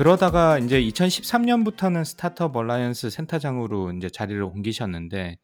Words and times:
그러다가 0.00 0.56
이제 0.56 0.80
2013년부터는 0.80 2.06
Startup 2.06 2.56
Alliance 2.56 3.10
센터장으로 3.10 3.92
이제 3.92 4.08
자리를 4.08 4.42
옮기셨는데 4.42 5.36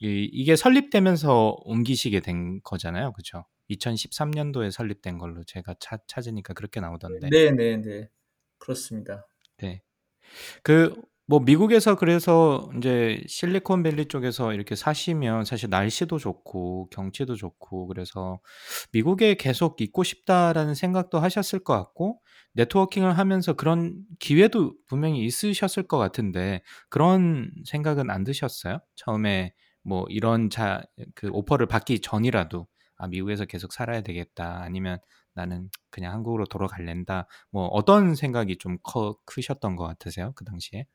이, 0.00 0.28
이게 0.30 0.54
설립되면서 0.54 1.56
옮기시게 1.64 2.20
된 2.20 2.60
거잖아요, 2.62 3.14
그렇죠? 3.14 3.46
2013년도에 3.70 4.70
설립된 4.70 5.16
걸로 5.16 5.42
제가 5.44 5.76
차, 5.80 5.96
찾으니까 6.08 6.52
그렇게 6.52 6.78
나오던데. 6.78 7.30
네, 7.30 7.50
네, 7.52 7.78
네. 7.78 8.10
그렇습니다. 8.58 9.26
네. 9.56 9.80
그 10.62 10.94
뭐 11.28 11.40
미국에서 11.40 11.96
그래서 11.96 12.70
이제 12.76 13.20
실리콘밸리 13.26 14.06
쪽에서 14.06 14.52
이렇게 14.52 14.76
사시면 14.76 15.44
사실 15.44 15.68
날씨도 15.70 16.18
좋고 16.18 16.88
경치도 16.90 17.34
좋고 17.34 17.88
그래서 17.88 18.38
미국에 18.92 19.34
계속 19.34 19.80
있고 19.80 20.04
싶다라는 20.04 20.74
생각도 20.74 21.18
하셨을 21.18 21.60
것 21.60 21.74
같고 21.74 22.20
네트워킹을 22.54 23.18
하면서 23.18 23.52
그런 23.54 23.96
기회도 24.20 24.74
분명히 24.86 25.24
있으셨을 25.24 25.84
것 25.88 25.98
같은데 25.98 26.62
그런 26.88 27.50
생각은 27.66 28.08
안 28.10 28.24
드셨어요? 28.24 28.78
처음에 28.96 29.52
뭐 29.82 30.06
이런 30.08 30.48
자 30.50 30.82
그 31.14 31.28
오퍼를 31.30 31.66
받기 31.66 32.00
전이라도 32.00 32.66
아 32.98 33.06
미국에서 33.08 33.44
계속 33.44 33.72
살아야 33.72 34.00
되겠다 34.00 34.62
아니면 34.62 34.98
나는 35.34 35.68
그냥 35.90 36.12
한국으로 36.14 36.46
돌아갈랜다 36.46 37.26
뭐 37.50 37.66
어떤 37.66 38.14
생각이 38.14 38.56
좀 38.58 38.78
커, 38.82 39.16
크셨던 39.26 39.76
것 39.76 39.84
같으세요 39.86 40.32
그 40.34 40.44
당시에? 40.44 40.86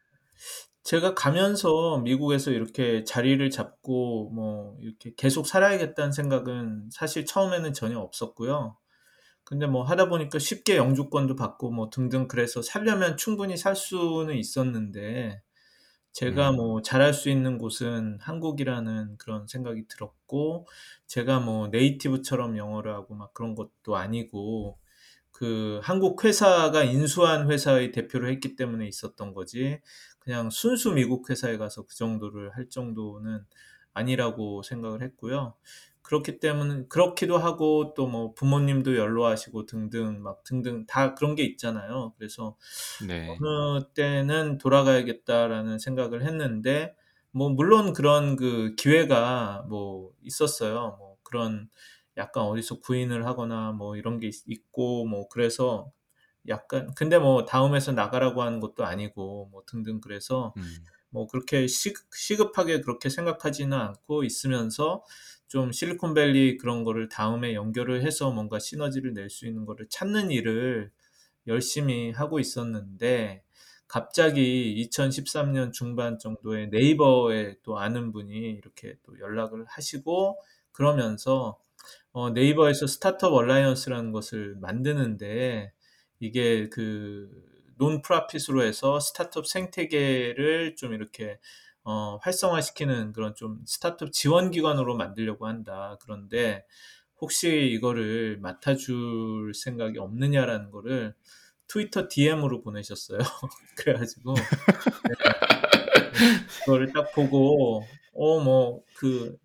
제가 0.84 1.14
가면서 1.14 2.00
미국에서 2.00 2.52
이렇게 2.52 3.04
자리를 3.04 3.48
잡고 3.50 4.32
뭐 4.32 4.78
이렇게 4.82 5.14
계속 5.16 5.46
살아야겠다는 5.48 6.12
생각은 6.12 6.90
사실 6.92 7.26
처음에는 7.26 7.74
전혀 7.74 8.00
없었고요. 8.00 8.78
근데 9.44 9.68
뭐 9.68 9.84
하다 9.84 10.10
보니까 10.10 10.40
쉽게 10.40 10.78
영주권도 10.78 11.36
받고 11.36 11.72
뭐 11.72 11.90
등등 11.90 12.28
그래서 12.28 12.62
살려면 12.62 13.18
충분히 13.18 13.58
살 13.58 13.76
수는 13.76 14.36
있었는데 14.38 15.42
제가 16.14 16.52
음. 16.52 16.56
뭐 16.58 16.82
잘할 16.82 17.14
수 17.14 17.30
있는 17.30 17.58
곳은 17.58 18.18
한국이라는 18.22 19.18
그런 19.18 19.48
생각이 19.48 19.88
들었고 19.88 20.68
제가 21.08 21.40
뭐 21.40 21.68
네이티브처럼 21.68 22.58
영어를 22.58 22.94
하고 22.94 23.16
막 23.16 23.34
그런 23.34 23.56
것도 23.56 23.96
아니고 23.96 24.78
그 25.32 25.80
한국 25.84 26.24
회사가 26.24 26.84
인수한 26.84 27.50
회사의 27.50 27.92
대표를 27.92 28.30
했기 28.30 28.56
때문에 28.56 28.88
있었던 28.88 29.34
거지 29.34 29.80
그냥 30.22 30.50
순수 30.52 30.92
미국 30.94 31.30
회사에 31.30 31.58
가서 31.58 31.84
그 31.86 31.96
정도를 31.96 32.56
할 32.56 32.70
정도는 32.70 33.46
아니라고 33.94 34.64
생각을 34.64 35.04
했고요. 35.04 35.56
그렇기 36.04 36.40
때문에 36.40 36.86
그렇기도 36.90 37.38
하고 37.38 37.94
또 37.96 38.08
뭐 38.08 38.34
부모님도 38.34 38.98
연로하시고 38.98 39.66
등등 39.68 40.22
막 40.24 40.44
등등 40.44 40.86
다 40.88 41.16
그런 41.16 41.36
게 41.36 41.44
있잖아요. 41.44 42.14
그래서 42.18 42.58
네. 43.00 43.44
어느 43.44 43.84
때는 43.94 44.58
돌아가야겠다라는 44.58 45.80
생각을 45.80 46.24
했는데 46.26 46.96
뭐 47.32 47.50
물론 47.50 47.94
그런 47.94 48.36
그 48.36 48.76
기회가 48.78 49.66
뭐 49.70 50.12
있었어요. 50.22 50.96
뭐 51.00 51.18
그런 51.24 51.70
약간 52.18 52.44
어디서 52.44 52.80
구인을 52.82 53.26
하거나 53.26 53.72
뭐 53.72 53.96
이런 53.96 54.20
게 54.20 54.28
있- 54.28 54.44
있고 54.48 55.06
뭐 55.06 55.28
그래서 55.30 55.92
약간 56.48 56.94
근데 56.96 57.20
뭐 57.20 57.46
다음에서 57.46 57.92
나가라고 57.92 58.42
하는 58.42 58.60
것도 58.60 58.86
아니고 58.86 59.50
뭐 59.52 59.64
등등 59.68 60.02
그래서 60.02 60.54
음. 60.58 60.64
뭐 61.10 61.28
그렇게 61.28 61.68
시, 61.68 61.94
시급하게 62.16 62.82
그렇게 62.82 63.10
생각하지는 63.10 63.78
않고 63.78 64.24
있으면서 64.24 65.04
좀 65.48 65.72
실리콘밸리 65.72 66.58
그런 66.58 66.84
거를 66.84 67.10
다음에 67.10 67.54
연결을 67.54 68.04
해서 68.04 68.32
뭔가 68.32 68.60
시너지를 68.60 69.14
낼 69.14 69.30
수 69.30 69.46
있는 69.48 69.66
거를 69.66 69.88
찾는 69.90 70.32
일을 70.32 70.92
열심히 71.48 72.12
하고 72.12 72.40
있었는데 72.40 73.44
갑자기 73.88 74.74
2013년 74.78 75.74
중반 75.74 76.18
정도에 76.20 76.68
네이버에 76.68 77.58
또 77.64 77.78
아는 77.80 78.12
분이 78.12 78.34
이렇게 78.34 78.96
또 79.04 79.20
연락을 79.20 79.66
하시고 79.68 80.40
그러면서 80.72 81.60
어, 82.14 82.30
네이버에서 82.32 82.88
스타트업 82.88 83.34
얼라이언스라는 83.34 84.12
것을 84.12 84.56
만드는데 84.62 85.74
이게 86.22 86.70
그 86.70 87.30
논프라핏으로 87.78 88.64
해서 88.64 89.00
스타트업 89.02 89.48
생태계를 89.48 90.76
좀 90.78 90.94
이렇게 90.94 91.40
어, 91.84 92.18
활성화시키는 92.22 93.14
그런 93.14 93.36
좀 93.36 93.62
스타트업 93.66 94.14
지원 94.14 94.52
기관으로 94.52 94.96
만들려고 94.98 95.48
한다. 95.48 95.98
그런데 96.04 96.66
혹시 97.22 97.50
이거를 97.74 98.38
맡아줄 98.42 99.54
생각이 99.56 100.00
없느냐라는 100.00 100.72
거를 100.72 101.16
트위터 101.68 102.08
DM으로 102.10 102.62
보내셨어요. 102.62 103.20
그래가지고 103.78 104.36
그거를 106.66 106.92
딱 106.94 107.12
보고 107.14 107.84
어 108.14 108.40
뭐 108.40 108.84
그 108.96 109.38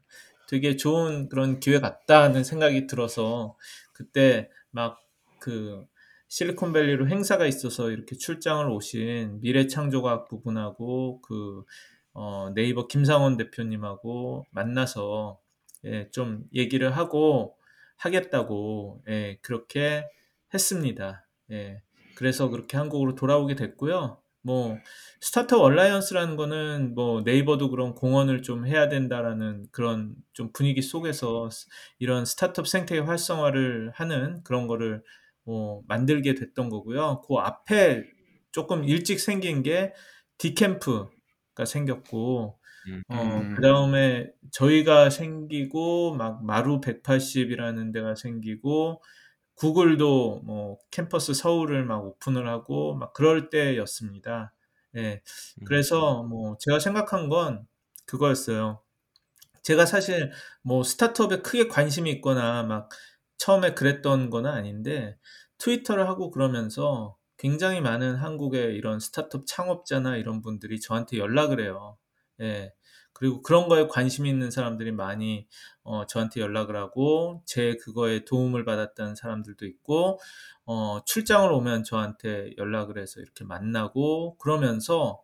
되게 0.49 0.77
좋은 0.77 1.29
그런 1.29 1.61
기회 1.61 1.81
같다는 1.81 2.45
생각이 2.45 2.87
들어서 2.87 3.57
그때 3.93 4.51
막그 4.71 5.87
실리콘밸리로 6.29 7.09
행사가 7.09 7.47
있어서 7.47 7.91
이렇게 7.91 8.17
출장을 8.17 8.69
오신 8.69 9.41
미래창조과학부 9.41 10.29
분하고 10.29 11.21
그 11.23 11.65
어, 12.13 12.51
네이버 12.55 12.87
김상헌 12.87 13.37
대표님하고 13.37 14.47
만나서 14.51 15.39
예, 15.85 16.11
좀 16.11 16.45
얘기를 16.55 16.97
하고 16.97 17.57
하겠다고 17.99 19.03
예, 19.09 19.39
그렇게 19.43 20.07
했습니다. 20.53 21.27
예, 21.53 21.83
그래서 22.17 22.49
그렇게 22.49 22.77
한국으로 22.77 23.15
돌아오게 23.15 23.55
됐고요. 23.55 24.21
뭐 24.43 24.79
Startup 25.21 25.61
Alliance라는 25.61 26.37
거는 26.37 26.95
뭐 26.95 27.23
네이버도 27.23 27.69
그런 27.71 27.95
공헌을 27.95 28.43
좀 28.43 28.67
해야 28.67 28.89
된다라는 28.89 29.67
그런 29.73 30.15
좀 30.33 30.53
분위기 30.53 30.83
속에서 30.83 31.51
스- 31.51 31.67
이런 31.99 32.25
스타트업 32.25 32.69
생태계 32.69 33.01
활성화를 33.01 33.91
하는 33.95 34.43
그런 34.45 34.67
거를 34.69 35.03
뭐 35.47 35.83
만들게 35.89 36.35
됐던 36.35 36.69
거고요. 36.69 37.23
그 37.27 37.37
앞에 37.37 38.05
조금 38.53 38.85
일찍 38.85 39.21
생긴 39.21 39.63
게 39.63 39.95
디캠프가 40.39 41.65
생겼고 41.67 42.59
음. 42.89 43.03
어, 43.09 43.43
그 43.55 43.63
다음에 43.63 44.31
저희가 44.53 45.11
생기고, 45.11 46.15
막 46.15 46.45
마루 46.45 46.81
180이라는 46.81 47.93
데가 47.93 48.15
생기고, 48.15 49.03
구글도 49.57 50.43
뭐 50.45 50.79
캠퍼스 50.91 51.35
서울을 51.35 51.85
막 51.85 52.05
오픈을 52.05 52.49
하고, 52.49 52.95
막 52.95 53.13
그럴 53.13 53.51
때였습니다. 53.51 54.53
예. 54.97 55.23
그래서 55.67 56.23
뭐 56.23 56.57
제가 56.59 56.79
생각한 56.79 57.29
건 57.29 57.67
그거였어요. 58.07 58.83
제가 59.63 59.87
사실 59.87 60.31
뭐 60.63 60.85
스타트업에 60.85 61.43
크게 61.43 61.69
관심이 61.69 62.11
있거나 62.13 62.63
막 62.63 62.91
처음에 63.39 63.75
그랬던 63.75 64.31
건 64.31 64.47
아닌데 64.47 65.17
트위터를 65.59 66.09
하고 66.09 66.31
그러면서 66.31 67.17
굉장히 67.39 67.81
많은 67.81 68.17
한국의 68.17 68.77
이런 68.77 68.99
스타트업 69.01 69.47
창업자나 69.47 70.17
이런 70.17 70.43
분들이 70.43 70.81
저한테 70.81 71.19
연락을 71.19 71.61
해요. 71.61 71.99
예. 72.41 72.73
그리고 73.17 73.41
그런 73.41 73.67
거에 73.67 73.87
관심 73.89 74.27
있는 74.27 74.51
사람들이 74.51 74.93
많이 74.93 75.47
어, 75.85 76.07
저한테 76.07 76.43
연락을 76.43 76.77
하고 76.77 77.43
제 77.47 77.77
그거에 77.77 78.27
도움을 78.27 78.67
받았다는 78.67 79.15
사람들도 79.15 79.65
있고 79.65 80.21
어, 80.67 81.01
출장을 81.07 81.51
오면 81.51 81.85
저한테 81.85 82.51
연락을 82.59 82.99
해서 82.99 83.21
이렇게 83.21 83.45
만나고 83.45 84.37
그러면서 84.37 85.23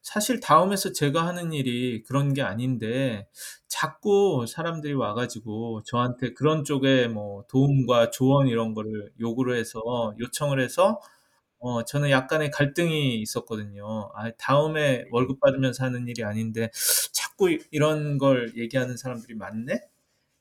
사실 0.00 0.40
다음에서 0.40 0.92
제가 0.92 1.26
하는 1.26 1.52
일이 1.52 2.02
그런 2.04 2.32
게 2.32 2.40
아닌데 2.40 3.28
자꾸 3.68 4.46
사람들이 4.48 4.94
와가지고 4.94 5.82
저한테 5.84 6.32
그런 6.32 6.64
쪽에 6.64 7.08
뭐 7.08 7.44
도움과 7.48 8.10
조언 8.10 8.48
이런 8.48 8.72
거를 8.72 9.12
요구를 9.20 9.58
해서 9.58 9.82
요청을 10.18 10.60
해서 10.60 10.98
어, 11.66 11.82
저는 11.82 12.10
약간의 12.10 12.50
갈등이 12.50 13.20
있었거든요. 13.22 14.10
아, 14.14 14.30
다음에 14.36 15.06
월급 15.10 15.40
받으면서 15.40 15.82
하는 15.84 16.06
일이 16.08 16.22
아닌데 16.22 16.70
자꾸 17.36 17.50
이- 17.50 17.58
이런 17.70 18.18
걸 18.18 18.52
얘기하는 18.56 18.96
사람들이 18.96 19.34
많네? 19.34 19.80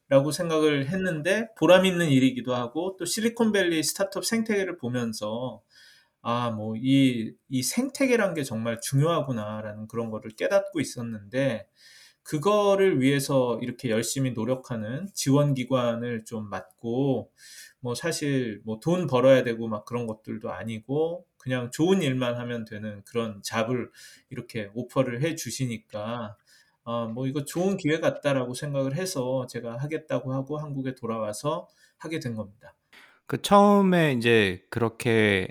라고 0.09 0.31
생각을 0.31 0.87
했는데 0.89 1.47
보람 1.57 1.85
있는 1.85 2.09
일이기도 2.09 2.55
하고 2.55 2.97
또 2.99 3.05
실리콘밸리 3.05 3.83
스타트업 3.83 4.25
생태계를 4.25 4.77
보면서 4.77 5.63
아, 6.21 6.51
뭐, 6.51 6.75
이, 6.77 7.33
이 7.49 7.63
생태계란 7.63 8.33
게 8.35 8.43
정말 8.43 8.79
중요하구나라는 8.81 9.87
그런 9.87 10.11
거를 10.11 10.31
깨닫고 10.31 10.79
있었는데, 10.81 11.67
그거를 12.23 13.01
위해서 13.01 13.59
이렇게 13.61 13.89
열심히 13.89 14.31
노력하는 14.31 15.07
지원기관을 15.13 16.23
좀 16.25 16.49
맡고, 16.49 17.31
뭐 17.81 17.95
사실 17.95 18.61
뭐 18.65 18.79
돈 18.79 19.07
벌어야 19.07 19.43
되고 19.43 19.67
막 19.67 19.83
그런 19.85 20.07
것들도 20.07 20.51
아니고, 20.51 21.25
그냥 21.37 21.69
좋은 21.71 22.01
일만 22.01 22.35
하면 22.37 22.63
되는 22.65 23.03
그런 23.05 23.41
잡을 23.43 23.91
이렇게 24.29 24.69
오퍼를 24.73 25.21
해 25.21 25.35
주시니까, 25.35 26.37
아, 26.85 27.05
뭐 27.05 27.27
이거 27.27 27.45
좋은 27.45 27.77
기회 27.77 27.99
같다라고 27.99 28.53
생각을 28.53 28.95
해서 28.95 29.47
제가 29.47 29.77
하겠다고 29.77 30.33
하고 30.33 30.57
한국에 30.59 30.95
돌아와서 30.95 31.67
하게 31.97 32.19
된 32.19 32.35
겁니다. 32.35 32.75
그 33.27 33.41
처음에 33.41 34.13
이제 34.13 34.65
그렇게 34.69 35.47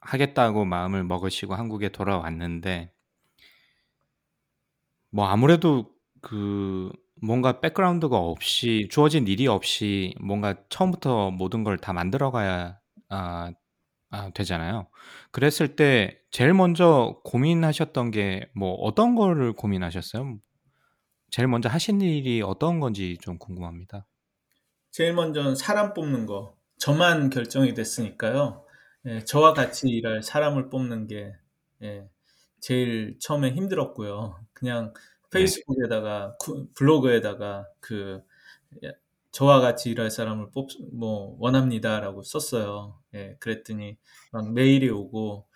하겠다고 0.00 0.64
마음을 0.64 1.04
먹으시고 1.04 1.54
한국에 1.54 1.90
돌아왔는데 1.90 2.92
뭐 5.10 5.26
아무래도 5.26 5.90
그 6.20 6.90
뭔가 7.20 7.60
백그라운드가 7.60 8.16
없이 8.18 8.88
주어진 8.90 9.26
일이 9.28 9.46
없이 9.46 10.14
뭔가 10.20 10.54
처음부터 10.68 11.30
모든 11.30 11.64
걸 11.64 11.78
다 11.78 11.92
만들어 11.92 12.30
가야 12.30 12.78
아, 13.08 13.52
아, 14.10 14.30
되잖아요. 14.34 14.88
그랬을 15.32 15.76
때 15.76 16.18
제일 16.30 16.54
먼저 16.54 17.20
고민하셨던 17.24 18.10
게 18.12 18.50
뭐 18.56 18.74
어떤 18.74 19.14
거를 19.16 19.52
고민하셨어요? 19.54 20.38
제일 21.32 21.48
먼저 21.48 21.68
하신 21.68 22.00
일이 22.00 22.42
어떤 22.42 22.78
건지 22.78 23.18
좀 23.20 23.36
궁금합니다. 23.36 24.06
제일 24.90 25.14
먼저는 25.14 25.54
사람 25.54 25.94
뽑는 25.94 26.26
거. 26.26 26.56
저만 26.78 27.30
결정이 27.30 27.74
됐으니까요. 27.74 28.64
예, 29.06 29.24
저와 29.24 29.52
같이 29.54 29.88
일할 29.88 30.22
사람을 30.22 30.68
뽑는 30.70 31.06
게 31.06 31.32
예, 31.82 32.08
제일 32.60 33.18
처음에 33.20 33.52
힘들었고요. 33.52 34.44
그냥 34.52 34.92
네. 35.30 35.30
페이스북에다가 35.38 36.36
구- 36.38 36.68
블로그에다가 36.74 37.66
그 37.80 38.22
예, 38.84 38.92
저와 39.32 39.60
같이 39.60 39.90
일할 39.90 40.10
사람을 40.10 40.50
뽑 40.52 40.68
뭐 40.92 41.36
원합니다라고 41.40 42.22
썼어요. 42.22 43.00
예, 43.14 43.36
그랬더니 43.40 43.98
막 44.32 44.52
메일이 44.52 44.88
오고 44.90 45.48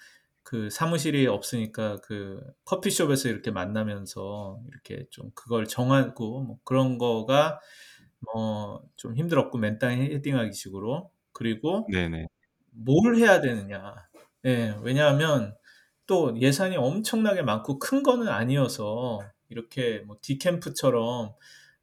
그 0.47 0.71
사무실이 0.71 1.27
없으니까 1.27 1.97
그 2.05 2.41
커피숍에서 2.65 3.29
이렇게 3.29 3.51
만나면서 3.51 4.61
이렇게 4.69 5.07
좀 5.11 5.31
그걸 5.35 5.67
정하고 5.67 6.43
뭐 6.43 6.59
그런 6.65 6.99
거가 6.99 7.61
뭐 8.35 8.83
좀 8.97 9.17
힘들었고 9.17 9.59
맨땅에 9.59 9.97
헤딩하기 10.15 10.53
식으로 10.53 11.11
그리고 11.33 11.87
네네. 11.93 12.27
뭘 12.71 13.17
해야 13.17 13.41
되느냐. 13.41 13.95
예, 14.47 14.77
왜냐하면 14.83 15.57
또 16.07 16.39
예산이 16.41 16.77
엄청나게 16.77 17.43
많고 17.43 17.79
큰 17.79 18.03
거는 18.03 18.29
아니어서 18.29 19.21
이렇게 19.49 20.01
뭐 20.01 20.17
디캠프처럼 20.23 21.35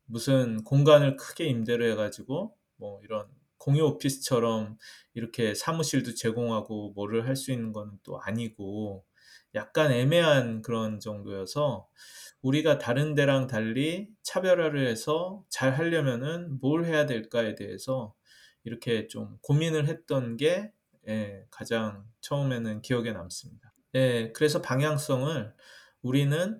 무슨 0.05 0.63
공간을 0.63 1.17
크게 1.17 1.45
임대를 1.45 1.91
해가지고 1.91 2.55
뭐 2.77 2.99
이런 3.03 3.27
공유 3.63 3.85
오피스처럼 3.85 4.77
이렇게 5.13 5.55
사무실도 5.55 6.15
제공하고 6.15 6.91
뭐를 6.95 7.25
할 7.27 7.35
수 7.37 7.51
있는 7.53 7.71
건또 7.71 8.19
아니고 8.21 9.05
약간 9.55 9.91
애매한 9.91 10.61
그런 10.61 10.99
정도여서 10.99 11.87
우리가 12.41 12.77
다른 12.77 13.15
데랑 13.15 13.47
달리 13.47 14.09
차별화를 14.23 14.85
해서 14.85 15.43
잘 15.49 15.71
하려면은 15.73 16.59
뭘 16.59 16.83
해야 16.85 17.05
될까에 17.05 17.55
대해서 17.55 18.13
이렇게 18.65 19.07
좀 19.07 19.37
고민을 19.41 19.87
했던 19.87 20.35
게 20.35 20.71
예, 21.07 21.45
가장 21.49 22.05
처음에는 22.21 22.81
기억에 22.81 23.13
남습니다. 23.13 23.73
예, 23.95 24.31
그래서 24.33 24.61
방향성을 24.61 25.53
우리는 26.01 26.59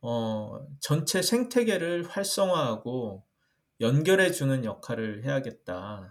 어, 0.00 0.66
전체 0.80 1.22
생태계를 1.22 2.08
활성화하고 2.08 3.24
연결해 3.80 4.32
주는 4.32 4.64
역할을 4.64 5.24
해야겠다는 5.24 6.08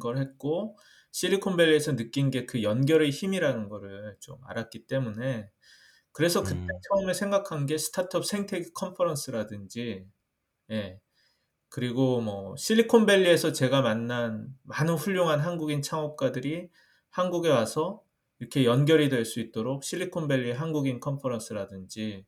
걸 0.00 0.18
했고, 0.18 0.78
실리콘밸리에서 1.12 1.96
느낀 1.96 2.30
게 2.30 2.46
그 2.46 2.62
연결의 2.62 3.10
힘이라는 3.10 3.68
거를 3.68 4.16
좀 4.20 4.38
알았기 4.46 4.86
때문에, 4.86 5.50
그래서 6.12 6.42
그때 6.44 6.58
음. 6.58 6.68
처음에 6.90 7.14
생각한 7.14 7.66
게 7.66 7.78
스타트업 7.78 8.26
생태계 8.26 8.70
컨퍼런스라든지, 8.74 10.06
예, 10.72 11.00
그리고 11.68 12.20
뭐 12.20 12.54
실리콘밸리에서 12.56 13.52
제가 13.52 13.80
만난 13.82 14.48
많은 14.64 14.94
훌륭한 14.94 15.40
한국인 15.40 15.82
창업가들이 15.82 16.68
한국에 17.10 17.48
와서 17.50 18.02
이렇게 18.40 18.64
연결이 18.64 19.08
될 19.08 19.24
수 19.24 19.40
있도록 19.40 19.84
실리콘밸리 19.84 20.52
한국인 20.52 21.00
컨퍼런스라든지 21.00 22.26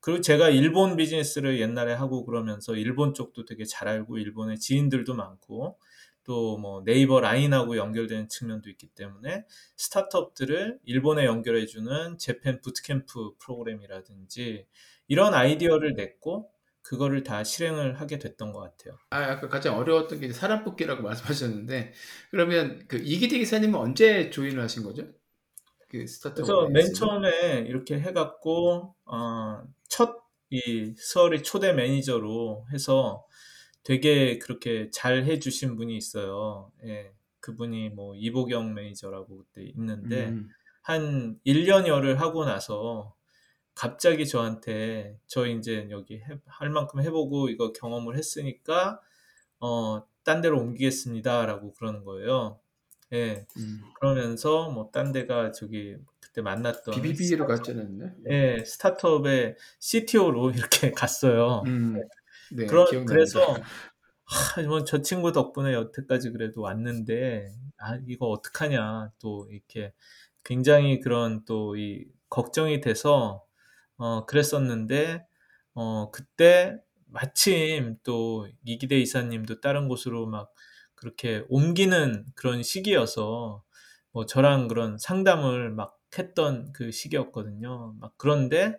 그리고 0.00 0.20
제가 0.22 0.50
일본 0.50 0.96
비즈니스를 0.96 1.60
옛날에 1.60 1.92
하고 1.94 2.24
그러면서 2.24 2.74
일본 2.76 3.12
쪽도 3.14 3.44
되게 3.46 3.64
잘 3.64 3.88
알고 3.88 4.18
일본에 4.18 4.56
지인들도 4.56 5.14
많고 5.14 5.78
또 6.26 6.58
뭐 6.58 6.82
네이버 6.84 7.20
라인하고 7.20 7.76
연결되는 7.76 8.28
측면도 8.28 8.68
있기 8.70 8.88
때문에 8.88 9.44
스타트업들을 9.76 10.80
일본에 10.84 11.24
연결해주는 11.24 12.18
재팬 12.18 12.60
부트캠프 12.60 13.36
프로그램이라든지 13.38 14.66
이런 15.08 15.34
아이디어를 15.34 15.94
냈고 15.94 16.50
그거를 16.82 17.22
다 17.24 17.42
실행을 17.42 18.00
하게 18.00 18.18
됐던 18.18 18.52
것 18.52 18.60
같아요. 18.60 18.96
아, 19.10 19.18
아까 19.18 19.48
가장 19.48 19.76
어려웠던 19.76 20.20
게 20.20 20.32
사람 20.32 20.64
뽑기라고 20.64 21.02
말씀하셨는데 21.02 21.92
그러면 22.30 22.84
그 22.88 22.96
이기대 22.96 23.38
기사님은 23.38 23.78
언제 23.78 24.30
조인을 24.30 24.62
하신 24.62 24.82
거죠? 24.84 25.04
그 25.88 26.06
스타트업 26.06 26.46
그래서 26.46 26.68
맨 26.68 26.92
처음에 26.94 27.64
이렇게 27.68 27.98
해갖고 28.00 28.94
어, 29.04 29.62
첫이 29.88 30.94
수월이 30.96 31.42
초대 31.42 31.72
매니저로 31.72 32.66
해서 32.72 33.26
되게 33.86 34.40
그렇게 34.40 34.90
잘 34.90 35.22
해주신 35.22 35.76
분이 35.76 35.96
있어요. 35.96 36.72
예, 36.84 37.12
그분이 37.38 37.90
뭐 37.90 38.16
이보경 38.16 38.74
매니저라고 38.74 39.38
그때 39.38 39.62
있는데 39.62 40.26
음. 40.30 40.48
한 40.82 41.38
1년여를 41.46 42.16
하고 42.16 42.44
나서 42.44 43.14
갑자기 43.76 44.26
저한테 44.26 45.20
저 45.28 45.46
이제 45.46 45.86
여기 45.90 46.16
해, 46.16 46.24
할 46.46 46.68
만큼 46.70 47.00
해보고 47.00 47.48
이거 47.48 47.72
경험을 47.72 48.16
했으니까 48.16 49.00
어, 49.60 50.04
딴 50.24 50.40
데로 50.40 50.58
옮기겠습니다라고 50.60 51.72
그러는 51.74 52.02
거예요. 52.02 52.58
예. 53.12 53.46
음. 53.56 53.82
그러면서 54.00 54.68
뭐 54.70 54.90
딴 54.90 55.12
데가 55.12 55.52
저기 55.52 55.96
그때 56.18 56.42
만났던 56.42 57.00
BBB로 57.02 57.46
갔잖아요. 57.46 57.86
예, 58.30 58.64
스타트업의 58.64 59.56
CTO로 59.78 60.50
이렇게 60.90 60.90
갔어요. 60.90 61.62
음. 61.66 62.02
네, 62.50 62.66
그런 62.66 62.84
기억납니다. 62.84 63.04
그래서 63.06 63.56
하, 64.24 64.62
뭐 64.62 64.84
저 64.84 65.02
친구 65.02 65.32
덕분에 65.32 65.72
여태까지 65.74 66.30
그래도 66.32 66.62
왔는데 66.62 67.52
아 67.78 67.98
이거 68.06 68.26
어떡하냐 68.28 69.12
또 69.20 69.48
이렇게 69.50 69.92
굉장히 70.44 71.00
그런 71.00 71.44
또 71.44 71.76
이 71.76 72.06
걱정이 72.30 72.80
돼서 72.80 73.44
어 73.98 74.26
그랬었는데 74.26 75.26
어 75.74 76.10
그때 76.12 76.78
마침 77.06 77.96
또 78.04 78.48
이기대 78.64 78.98
이사님도 79.00 79.60
다른 79.60 79.88
곳으로 79.88 80.26
막 80.26 80.52
그렇게 80.96 81.44
옮기는 81.48 82.26
그런 82.36 82.62
시기여서 82.62 83.62
뭐 84.12 84.26
저랑 84.26 84.68
그런 84.68 84.98
상담을 84.98 85.70
막 85.70 85.98
했던 86.18 86.72
그 86.72 86.90
시기였거든요. 86.92 87.94
막 88.00 88.14
그런데 88.18 88.76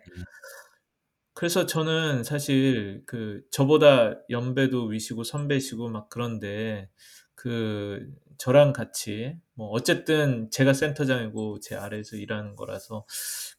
그래서 1.38 1.66
저는 1.66 2.24
사실 2.24 3.04
그 3.06 3.42
저보다 3.52 4.16
연배도 4.28 4.86
위시고 4.86 5.22
선배시고 5.22 5.88
막 5.88 6.08
그런데 6.08 6.90
그 7.36 8.12
저랑 8.38 8.72
같이 8.72 9.36
뭐 9.54 9.68
어쨌든 9.68 10.50
제가 10.50 10.72
센터장이고 10.72 11.60
제 11.60 11.76
아래에서 11.76 12.16
일하는 12.16 12.56
거라서 12.56 13.06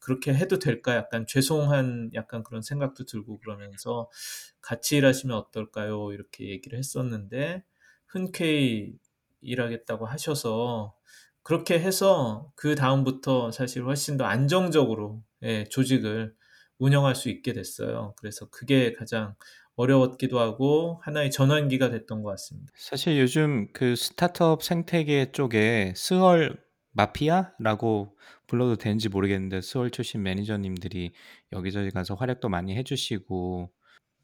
그렇게 0.02 0.34
해도 0.34 0.60
될까 0.60 0.94
약간 0.94 1.26
죄송한 1.26 2.12
약간 2.16 2.44
그런 2.44 2.62
생각도 2.62 3.06
들고 3.06 3.40
그러면서 3.40 4.10
같이 4.60 4.98
일하시면 4.98 5.38
어떨까요? 5.38 6.12
이렇게 6.12 6.50
얘기를 6.50 6.78
했었는데 6.78 7.64
흔쾌히 8.08 8.92
일하겠다고 9.40 10.06
하셔서 10.06 10.98
그렇게 11.44 11.80
해서 11.80 12.52
그 12.56 12.76
다음부터 12.76 13.54
사실 13.54 13.86
훨씬 13.86 14.18
더 14.18 14.26
안정적으로 14.26 15.24
예, 15.44 15.64
조직을 15.64 16.36
운영할 16.80 17.16
수 17.16 17.30
있게 17.30 17.54
됐어요. 17.54 18.14
그래서 18.18 18.50
그게 18.50 18.94
가장 18.94 19.36
어려웠기도 19.76 20.40
하고 20.40 21.00
하나의 21.04 21.32
전환기가 21.32 21.90
됐던 21.90 22.24
것 22.24 22.32
같습니다. 22.32 22.72
사실 22.76 23.18
요즘 23.20 23.72
그 23.72 23.96
스타트업 23.96 24.64
생태계 24.64 25.32
쪽에 25.32 25.94
스월 25.96 26.58
마피아라고 26.92 28.18
불러도 28.48 28.76
되는지 28.78 29.08
모르겠는데 29.10 29.62
스월 29.62 29.90
출신 29.92 30.24
매니저님들이 30.24 31.12
여기저기 31.54 31.92
가서 31.92 32.16
활약도 32.16 32.50
많이 32.50 32.76
해주시고 32.76 33.72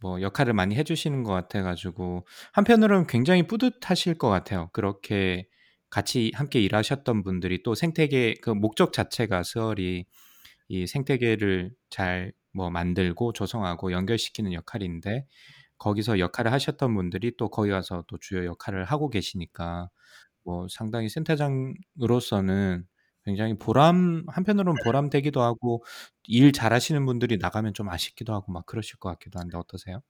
뭐 0.02 0.22
역할을 0.22 0.54
많이 0.54 0.76
해 0.76 0.84
주시는 0.84 1.24
것 1.24 1.32
같아 1.32 1.64
가지고 1.64 2.26
한편으로는 2.52 3.08
굉장히 3.08 3.48
뿌듯하실 3.48 4.18
것 4.18 4.30
같아요. 4.30 4.70
그렇게 4.74 5.48
같이 5.90 6.32
함께 6.36 6.60
일하셨던 6.60 7.24
분들이 7.24 7.64
또 7.64 7.76
생태계 7.76 8.36
그 8.42 8.50
목적 8.50 8.92
자체가 8.92 9.44
스월이 9.44 10.06
이 10.68 10.88
생태계를 10.88 11.72
잘 11.90 12.34
뭐 12.56 12.70
만들고 12.70 13.34
조성하고 13.34 13.92
연결시키는 13.92 14.54
역할인데 14.54 15.28
거기서 15.78 16.20
역할을 16.20 16.52
하셨던 16.54 16.96
분들이 16.96 17.36
또 17.38 17.50
거기 17.50 17.70
가서 17.72 18.04
또 18.08 18.18
주요 18.20 18.46
역할을 18.46 18.86
하고 18.86 19.10
계시니까 19.10 19.90
뭐 20.44 20.68
상당히 20.70 21.10
센터장으로서는 21.10 22.86
굉장히 23.26 23.58
보람 23.58 24.24
한편으로는 24.28 24.76
보람되기도 24.84 25.42
하고 25.42 25.84
일 26.28 26.52
잘하시는 26.54 27.06
분들이 27.06 27.38
나가면 27.38 27.74
좀 27.74 27.90
아쉽기도 27.90 28.34
하고 28.34 28.52
막 28.54 28.66
그러실 28.68 28.98
것 29.00 29.10
같기도 29.10 29.40
한데 29.40 29.58
어떠세요? 29.58 30.02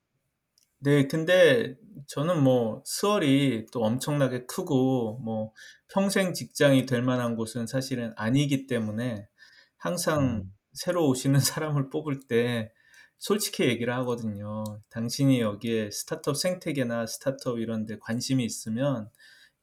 네. 0.80 1.08
근데 1.08 1.76
저는 2.08 2.44
뭐 2.44 2.84
스월이 2.86 3.68
또 3.72 3.84
엄청나게 3.84 4.46
크고 4.46 5.20
뭐 5.24 5.52
평생 5.88 6.34
직장이 6.34 6.86
될 6.86 7.02
만한 7.02 7.36
곳은 7.36 7.66
사실은 7.68 8.14
아니기 8.18 8.68
때문에 8.68 9.28
항상 9.78 10.46
음. 10.46 10.55
새로 10.76 11.08
오시는 11.10 11.40
사람을 11.84 11.90
뽑을 11.90 12.20
때 12.28 12.72
솔직히 13.18 13.64
얘기를 13.64 13.94
하거든요. 13.96 14.64
"당신이 14.90 15.40
여기에 15.42 15.90
스타트업 15.92 16.38
생태계나 16.38 17.08
스타트업 17.08 17.60
이런 17.60 17.86
데 17.86 17.98
관심이 18.00 18.44
있으면 18.46 19.10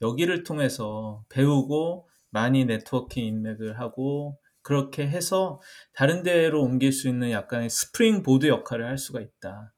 여기를 0.00 0.42
통해서 0.42 1.24
배우고 1.28 2.08
많이 2.30 2.64
네트워킹 2.64 3.24
인맥을 3.24 3.78
하고 3.78 4.38
그렇게 4.62 5.06
해서 5.06 5.60
다른 5.92 6.22
데로 6.22 6.62
옮길 6.62 6.92
수 6.92 7.08
있는 7.08 7.30
약간의 7.30 7.68
springboard 7.70 8.46
역할을 8.48 8.86
할 8.86 8.98
수가 8.98 9.20
있다." 9.20 9.72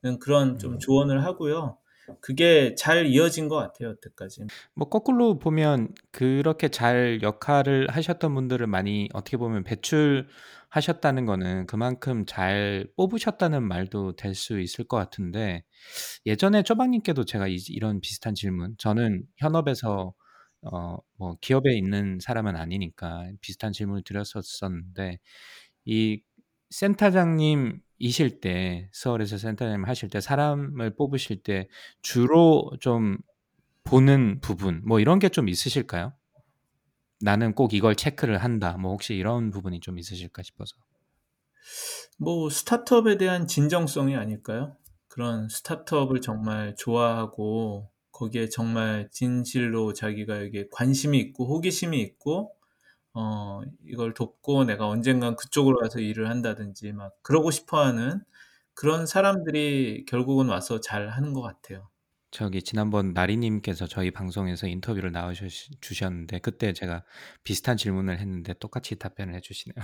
는 0.00 0.20
그런 0.20 0.58
좀 0.58 0.74
음. 0.74 0.78
조언을 0.78 1.24
하고요. 1.24 1.76
그게 2.20 2.74
잘 2.76 3.06
이어진 3.06 3.48
것 3.48 3.56
같아요 3.56 3.90
여태까지. 3.90 4.46
뭐 4.74 4.88
거꾸로 4.88 5.38
보면 5.38 5.88
그렇게 6.10 6.68
잘 6.68 7.20
역할을 7.22 7.88
하셨던 7.90 8.34
분들을 8.34 8.66
많이 8.66 9.08
어떻게 9.12 9.36
보면 9.36 9.64
배출 9.64 10.28
하셨다는 10.70 11.26
거는 11.26 11.66
그만큼 11.66 12.26
잘 12.26 12.86
뽑으셨다는 12.96 13.62
말도 13.64 14.16
될 14.16 14.34
수 14.34 14.60
있을 14.60 14.84
것 14.86 14.96
같은데 14.98 15.64
예전에 16.26 16.62
쪼박 16.62 16.90
님께도 16.90 17.24
제가 17.24 17.48
이 17.48 17.56
이런 17.68 18.00
비슷한 18.00 18.34
질문 18.34 18.74
저는 18.78 19.24
현업에서 19.38 20.14
어 20.62 20.98
뭐 21.18 21.36
기업에 21.40 21.76
있는 21.76 22.18
사람은 22.20 22.56
아니니까 22.56 23.28
비슷한 23.40 23.72
질문을 23.72 24.02
드렸었었는데 24.04 25.18
이 25.86 26.22
센터장님이실 26.70 28.40
때 28.40 28.88
스월에서 28.92 29.38
센터장님 29.38 29.84
하실 29.86 30.10
때 30.10 30.20
사람을 30.20 30.96
뽑으실 30.96 31.42
때 31.42 31.68
주로 32.02 32.70
좀 32.80 33.18
보는 33.84 34.40
부분 34.42 34.82
뭐 34.86 35.00
이런 35.00 35.18
게 35.20 35.28
좀 35.30 35.48
있으실까요?' 35.48 36.12
나는 37.20 37.54
꼭 37.54 37.72
이걸 37.74 37.94
체크를 37.96 38.38
한다.' 38.38 38.76
뭐 38.78 38.92
혹시 38.92 39.14
이런 39.14 39.50
부분이 39.50 39.80
좀 39.80 39.98
있으실까 39.98 40.42
싶어서. 40.42 40.76
뭐 42.18 42.50
스타트업에 42.50 43.16
대한 43.16 43.46
진정성이 43.46 44.16
아닐까요? 44.16 44.76
그런 45.08 45.48
스타트업을 45.48 46.20
정말 46.20 46.74
좋아하고 46.76 47.90
거기에 48.12 48.48
정말 48.48 49.08
진실로 49.12 49.92
자기가 49.92 50.42
여기에 50.44 50.68
관심이 50.72 51.18
있고 51.18 51.46
호기심이 51.46 52.00
있고 52.00 52.52
어 53.14 53.62
이걸 53.86 54.14
돕고 54.14 54.64
내가 54.64 54.88
언젠간 54.88 55.36
그쪽으로 55.36 55.78
가서 55.80 56.00
일을 56.00 56.30
한다든지 56.30 56.92
막 56.92 57.14
그러고 57.22 57.50
싶어 57.50 57.80
하는 57.84 58.22
그런 58.74 59.06
사람들이 59.06 60.04
결국은 60.08 60.48
와서 60.48 60.80
잘 60.80 61.08
하는 61.10 61.34
것 61.34 61.42
같아요. 61.42 61.88
저기 62.30 62.62
지난번 62.62 63.14
나리 63.14 63.36
님께서 63.36 63.86
저희 63.86 64.10
방송에서 64.10 64.66
인터뷰를 64.66 65.12
나와셔시 65.12 65.80
주셨는데 65.80 66.40
그때 66.40 66.72
제가 66.72 67.04
비슷한 67.42 67.76
질문을 67.76 68.18
했는데 68.18 68.54
똑같이 68.54 68.96
답변을 68.96 69.34
해 69.34 69.40
주시네요. 69.40 69.76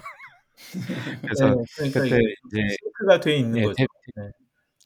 그래서 1.23 1.49
네. 1.49 1.55
그러니까 1.77 2.01
그때 2.03 2.17
이제 2.17 2.77
싱크가 2.83 3.21
돼 3.21 3.37
있는 3.37 3.53
네 3.53 3.63
거죠. 3.63 3.75
대 3.77 3.87
네. 4.17 4.31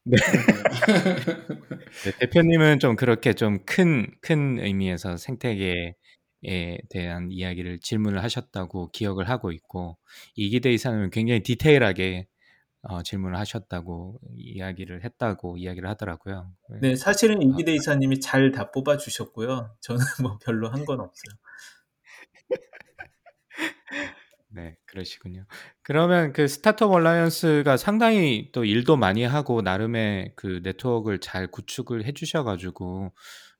네. 0.04 0.16
네 2.04 2.12
대표님은 2.20 2.78
좀 2.78 2.96
그렇게 2.96 3.34
좀 3.34 3.64
큰큰 3.66 4.60
의미에서 4.60 5.16
생태계에 5.16 5.94
대한 6.88 7.30
이야기를 7.30 7.80
질문을 7.80 8.22
하셨다고 8.22 8.90
기억을 8.92 9.28
하고 9.28 9.50
있고 9.52 9.98
이기대 10.36 10.70
이사님은 10.70 11.10
굉장히 11.10 11.42
디테일하게 11.42 12.28
어 12.82 13.02
질문을 13.02 13.36
하셨다고 13.38 14.20
이야기를 14.36 15.04
했다고 15.04 15.56
이야기를 15.58 15.88
하더라고요. 15.90 16.52
네. 16.70 16.78
네. 16.90 16.96
사실은 16.96 17.38
아 17.38 17.40
이기대 17.42 17.74
이사님이 17.74 18.20
잘 18.20 18.52
다 18.52 18.70
뽑아 18.70 18.96
주셨고요. 18.98 19.76
저는 19.80 19.98
뭐 20.22 20.38
별로 20.44 20.68
한 20.70 20.84
건 20.86 21.00
없어요. 21.00 21.34
네. 24.50 24.76
그러시군요. 24.86 25.44
그러면 25.82 26.32
그 26.32 26.48
스타트업 26.48 26.90
얼라이언스가 26.92 27.76
상당히 27.76 28.50
또 28.52 28.64
일도 28.64 28.96
많이 28.96 29.22
하고 29.24 29.60
나름의 29.62 30.32
그 30.36 30.60
네트워크를 30.62 31.18
잘 31.20 31.48
구축을 31.50 32.04
해 32.06 32.12
주셔 32.12 32.44
가지고 32.44 33.12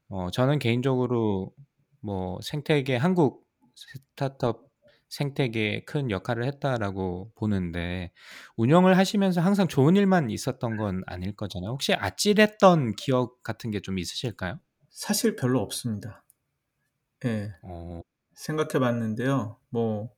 어 0.09 0.31
저는 0.31 0.59
개인적으로 0.59 1.53
뭐 2.01 2.39
생태계 2.43 2.97
한국 2.97 3.45
스타트업 3.77 4.68
생태계에 5.11 5.85
큰 5.85 6.11
역할을 6.11 6.45
했다라고 6.45 7.33
보는데 7.35 8.12
운영을 8.57 8.97
하시면서 8.99 9.41
항상 9.41 9.69
좋은 9.69 9.97
일만 9.97 10.31
있었던 10.31 10.77
건 10.77 11.03
아닐 11.07 11.35
거잖아요. 11.37 11.71
혹시 11.71 11.95
아찔했던 11.95 12.97
기억 12.97 13.43
같은 13.43 13.71
게 13.71 13.81
좀 13.81 13.99
있으실까요? 13.99 14.61
사실 14.91 15.35
별로 15.35 15.61
없습니다. 15.62 16.25
예. 17.25 17.53
어. 17.62 18.03
생각해 18.35 18.79
봤는데요. 18.81 19.59
뭐 19.71 20.05
네. 20.05 20.11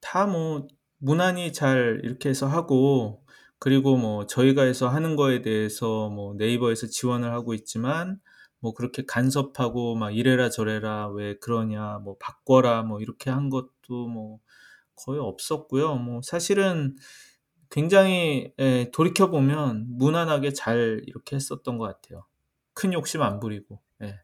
다뭐 0.00 0.68
무난히 0.98 1.52
잘 1.52 2.00
이렇게 2.04 2.28
해서 2.30 2.46
하고 2.46 3.24
그리고 3.58 3.96
뭐 3.96 4.26
저희가 4.26 4.62
해서 4.64 4.88
하는 4.88 5.16
거에 5.16 5.42
대해서 5.42 6.10
뭐 6.10 6.34
네이버에서 6.34 6.88
지원을 6.88 7.32
하고 7.32 7.54
있지만 7.54 8.20
뭐 8.64 8.72
그렇게 8.72 9.04
간섭하고 9.04 9.94
막 9.94 10.16
"이래라 10.16 10.48
저래라 10.48 11.08
왜 11.10 11.36
그러냐." 11.38 11.98
뭐 11.98 12.16
"바꿔라." 12.18 12.82
뭐 12.82 12.98
이렇게 13.02 13.28
한 13.28 13.50
것도 13.50 14.08
뭐 14.08 14.40
거의 14.96 15.20
없었고요. 15.20 15.96
뭐 15.96 16.22
사실은 16.22 16.96
굉장히 17.70 18.54
예 18.58 18.90
돌이켜 18.90 19.30
보면 19.30 19.86
무난하게 19.98 20.54
잘 20.54 21.02
이렇게 21.06 21.36
했었던 21.36 21.76
것 21.76 21.84
같아요. 21.84 22.24
큰 22.72 22.94
욕심 22.94 23.20
안 23.20 23.38
부리고. 23.38 23.82
예. 24.02 24.18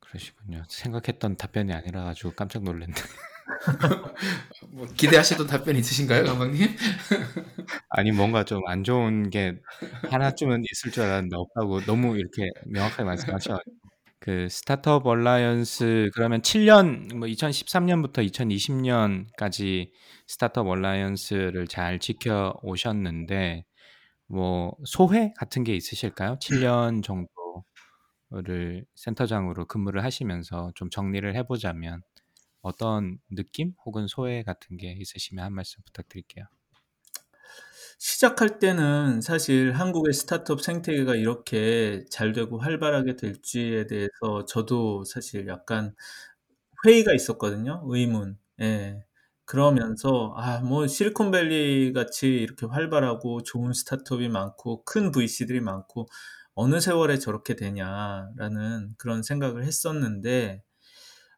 그러시군요. 0.00 0.64
생각했던 0.68 1.36
답변이 1.36 1.72
아니라 1.72 2.02
가지고 2.04 2.32
깜짝 2.32 2.64
놀랐네. 2.64 2.92
뭐 4.70 4.86
기대하시던 4.96 5.46
답변이 5.46 5.78
있으신가요, 5.80 6.24
감독님? 6.24 6.68
아니 7.90 8.12
뭔가 8.12 8.44
좀 8.44 8.62
안 8.68 8.84
좋은 8.84 9.30
게 9.30 9.54
하나쯤은 10.10 10.62
있을 10.72 10.90
줄 10.92 11.04
알았는데 11.04 11.36
없다고 11.36 11.82
너무 11.84 12.16
이렇게 12.18 12.48
명확하게 12.66 13.04
말씀하셔. 13.04 13.58
그 14.20 14.48
Startup 14.50 15.06
Alliance 15.06 16.10
그러면 16.14 16.42
7년 16.42 17.14
뭐 17.16 17.28
2013 17.28 17.86
년부터 17.86 18.22
2020 18.22 18.74
년까지 18.82 19.92
Startup 20.26 20.66
Alliance를 20.68 21.68
잘 21.68 22.00
지켜 22.00 22.54
오셨는데 22.62 23.64
뭐 24.28 24.72
소회 24.86 25.32
같은 25.38 25.64
게 25.64 25.74
있으실까요? 25.76 26.38
7년 26.40 27.02
정도를 28.30 28.84
센터장으로 28.96 29.66
근무를 29.66 30.04
하시면서 30.04 30.72
좀 30.74 30.90
정리를 30.90 31.34
해 31.36 31.44
보자면 31.46 32.02
어떤 32.66 33.18
느낌 33.30 33.74
혹은 33.86 34.06
소회 34.08 34.42
같은 34.42 34.76
게 34.76 34.92
있으시면 34.92 35.44
한 35.44 35.52
말씀 35.54 35.82
부탁드릴게요. 35.84 36.46
시작할 37.98 38.58
때는 38.58 39.20
사실 39.22 39.72
한국의 39.72 40.12
스타트업 40.14 40.60
생태계가 40.62 41.14
이렇게 41.16 42.04
잘 42.10 42.32
되고 42.32 42.58
활발하게 42.58 43.16
될지에 43.16 43.86
대해서 43.86 44.44
저도 44.46 45.04
사실 45.04 45.46
약간 45.48 45.94
회의가 46.86 47.14
있었거든요, 47.14 47.82
의문. 47.86 48.38
예. 48.62 49.04
그러면서 49.46 50.34
'아 50.36 50.60
뭐 50.60 50.86
실리콘밸리 50.88 51.92
같이 51.94 52.28
이렇게 52.28 52.66
활발하고 52.66 53.42
좋은 53.44 53.72
스타트업이 53.74 54.28
많고 54.28 54.84
큰 54.84 55.12
VC들이 55.12 55.60
많고 55.60 56.06
어느 56.54 56.80
세월에 56.80 57.18
저렇게 57.18 57.54
되냐.'라는 57.56 58.94
그런 58.98 59.22
생각을 59.22 59.64
했었는데 59.64 60.62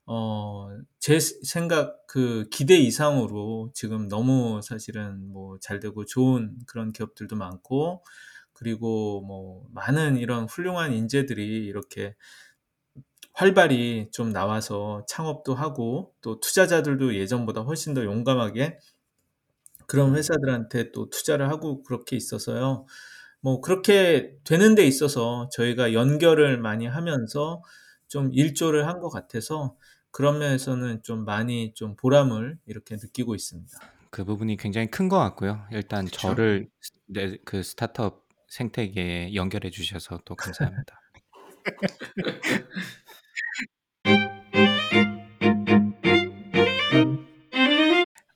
어 0.08 0.68
제 1.00 1.20
생각 1.20 2.06
그 2.06 2.48
기대 2.50 2.76
이상으로 2.78 3.70
지금 3.74 4.08
너무 4.08 4.60
사실은 4.62 5.32
뭐 5.32 5.58
잘 5.60 5.80
되고 5.80 6.04
좋은 6.04 6.56
그런 6.66 6.92
기업들도 6.92 7.36
많고 7.36 8.04
그리고 8.52 9.22
뭐 9.22 9.66
많은 9.72 10.16
이런 10.18 10.46
훌륭한 10.46 10.92
인재들이 10.92 11.66
이렇게 11.66 12.14
활발히 13.32 14.10
좀 14.12 14.32
나와서 14.34 15.04
창업도 15.08 15.54
하고 15.54 16.14
또 16.20 16.40
투자자들도 16.40 17.14
예전보다 17.16 17.62
훨씬 17.62 17.94
더 17.94 18.04
용감하게 18.04 18.78
그런 19.86 20.14
회사들한테 20.16 20.92
또 20.92 21.08
투자를 21.10 21.48
하고 21.50 21.82
그렇게 21.82 22.16
있어서요. 22.16 22.86
뭐 23.40 23.60
그렇게 23.60 24.36
되는 24.44 24.74
데 24.74 24.84
있어서 24.86 25.48
저희가 25.52 25.92
연결을 25.94 26.58
많이 26.60 26.86
하면서 26.86 27.62
좀 28.08 28.30
일조를 28.34 28.86
한 28.88 29.00
것 29.00 29.10
같아서 29.10 29.76
그런 30.10 30.38
면에서는 30.38 31.02
좀 31.02 31.24
많이 31.24 31.72
좀 31.74 31.96
보람을 31.96 32.58
이렇게 32.66 32.96
느끼고 32.96 33.34
있습니다. 33.34 33.78
그 34.10 34.24
부분이 34.24 34.56
굉장히 34.56 34.90
큰 34.90 35.08
것 35.08 35.18
같고요. 35.18 35.66
일단 35.72 36.06
그쵸. 36.06 36.18
저를 36.20 36.68
네, 37.06 37.36
그 37.44 37.62
스타트업 37.62 38.26
생태계에 38.48 39.34
연결해 39.34 39.70
주셔서 39.70 40.20
또 40.24 40.34
감사합니다. 40.34 41.00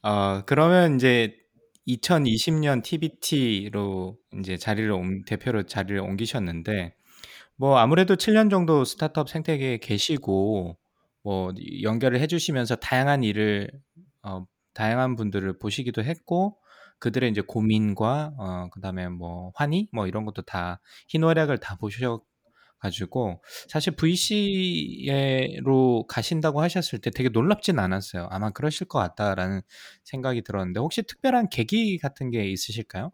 어, 0.03 0.43
그러면 0.47 0.97
이제 0.97 1.37
2020년 1.87 2.83
TBT로 2.83 4.17
이제 4.41 4.57
자리를 4.57 4.91
옮, 4.91 5.25
대표로 5.25 5.65
자리를 5.65 5.99
옮기셨는데 6.01 6.95
뭐 7.57 7.79
아무래도 7.79 8.17
7년 8.17 8.51
정도 8.51 8.85
스타트업 8.85 9.29
생태계에 9.29 9.79
계시고 9.79 10.77
뭐 11.23 11.53
연결을 11.83 12.21
해주시면서 12.21 12.77
다양한 12.77 13.23
일을 13.25 13.71
어, 14.23 14.47
다양한 14.75 15.17
분들을 15.17 15.59
보시기도 15.59 16.03
했고 16.05 16.59
그들의 16.99 17.31
이제 17.31 17.41
고민과 17.43 18.35
어, 18.39 18.71
그다음에 18.71 19.09
뭐 19.09 19.53
환희 19.57 19.89
뭐 19.93 20.07
이런 20.07 20.25
것도 20.25 20.43
다 20.43 20.81
희노애락을 21.09 21.59
다 21.59 21.77
보셔 21.77 22.23
가지고 22.79 23.43
사실 23.69 23.95
VC로 23.97 26.07
가신다고 26.09 26.61
하셨을 26.63 26.99
때 27.01 27.11
되게 27.11 27.29
놀랍진 27.29 27.79
않았어요. 27.79 28.27
'아마 28.31 28.51
그러실 28.51 28.89
것 28.89 28.99
같다.'라는 28.99 29.63
생각이 30.05 30.43
들었는데 30.43 30.81
혹시 30.81 31.03
특별한 31.03 31.49
계기 31.51 31.99
같은 31.99 32.31
게 32.31 32.45
있으실까요? 32.51 33.13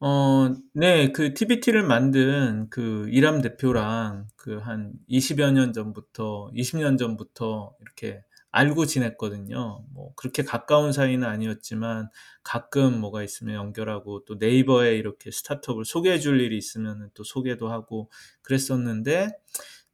어 0.00 0.54
네. 0.74 1.10
그 1.12 1.34
TBT를 1.34 1.82
만든 1.82 2.68
그 2.70 3.08
이람 3.10 3.42
대표랑 3.42 4.28
그 4.36 4.58
한 4.60 4.92
20 5.08 5.40
여 5.40 5.50
년 5.50 5.72
전부터 5.72 6.50
20 6.54 6.78
년 6.78 6.96
전부터 6.96 7.74
이렇게 7.80 8.22
알고 8.52 8.86
지냈거든요. 8.86 9.84
뭐 9.92 10.12
그렇게 10.16 10.42
가까운 10.44 10.92
사이는 10.92 11.26
아니었지만 11.28 12.08
가끔 12.44 13.00
뭐가 13.00 13.22
있으면 13.24 13.56
연결하고 13.56 14.24
또 14.24 14.36
네이버에 14.36 14.96
이렇게 14.96 15.30
스타트업을 15.32 15.84
소개해 15.84 16.18
줄 16.20 16.40
일이 16.40 16.56
있으면은 16.56 17.10
또 17.14 17.24
소개도 17.24 17.68
하고 17.70 18.08
그랬었는데 18.42 19.30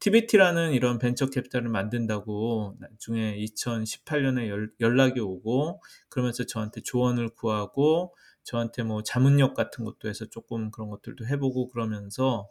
TBT라는 0.01 0.73
이런 0.73 0.99
벤처 0.99 1.31
캐피탈을 1.31 1.69
만든다고 1.71 2.77
나중에 2.79 3.37
2018년에 3.39 4.49
연 4.51 4.71
연락이 4.81 5.21
오고 5.21 5.81
그러면서 6.11 6.45
저한테 6.45 6.83
조언을 6.83 7.31
구하고 7.31 8.15
저한테 8.45 8.83
뭐 8.85 9.03
자문력 9.03 9.55
같은 9.55 9.85
것도 9.85 10.09
해서 10.09 10.27
쪼끔 10.27 10.71
그런 10.71 10.91
것들도 10.91 11.27
해 11.27 11.39
보고 11.39 11.69
그러면서 11.69 12.49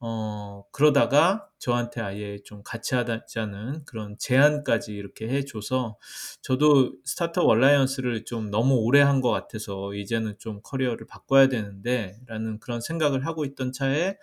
어 0.00 0.64
그러다가 0.72 1.48
저한테 1.58 2.02
아예 2.02 2.38
좀 2.44 2.62
같이 2.64 2.94
하자는 2.94 3.84
그런 3.86 4.16
제안까지 4.18 4.92
이렇게 4.94 5.28
해 5.28 5.44
줘서 5.44 5.96
저도 6.42 6.92
스타트업 7.04 7.48
얼라이언스를 7.48 8.24
좀 8.26 8.50
너무 8.50 8.74
오래 8.76 9.00
한 9.02 9.22
것 9.22 9.30
같아서 9.30 9.94
'이제는 9.94 10.36
좀 10.38 10.60
커리어를 10.62 11.06
바꿔야 11.06 11.48
되는데.'라는 11.48 12.60
그런 12.60 12.80
생각을 12.82 13.26
하고 13.26 13.44
있던 13.46 13.72
차에 13.72 14.16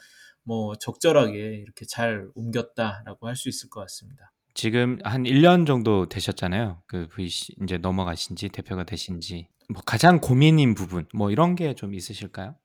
뭐 0.43 0.75
적절하게 0.77 1.55
이렇게 1.57 1.85
잘 1.85 2.29
옮겼다라고 2.35 3.27
할 3.27 3.35
수 3.35 3.49
있을 3.49 3.69
것 3.69 3.79
같습니다. 3.81 4.31
지금 4.53 4.99
한 5.03 5.25
1년 5.25 5.65
정도 5.65 6.07
되셨잖아요. 6.09 6.83
그 6.87 7.07
VC 7.09 7.55
인제 7.61 7.77
넘어가신 7.79 8.35
지 8.35 8.49
대표가 8.49 8.83
되신 8.83 9.19
지. 9.21 9.47
뭐 9.69 9.81
가장 9.85 10.19
고민인 10.19 10.75
부분 10.75 11.07
뭐 11.13 11.31
이런 11.31 11.55
게 11.55 11.73
좀 11.75 11.93
있으실까요? 11.95 12.55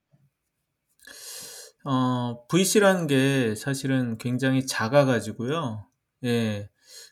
어 1.85 2.47
VC라는 2.49 3.07
게 3.07 3.55
사실은 3.55 4.19
굉장히 4.19 4.67
작아 4.67 5.05
가지고요. 5.05 5.87
예. 6.25 6.69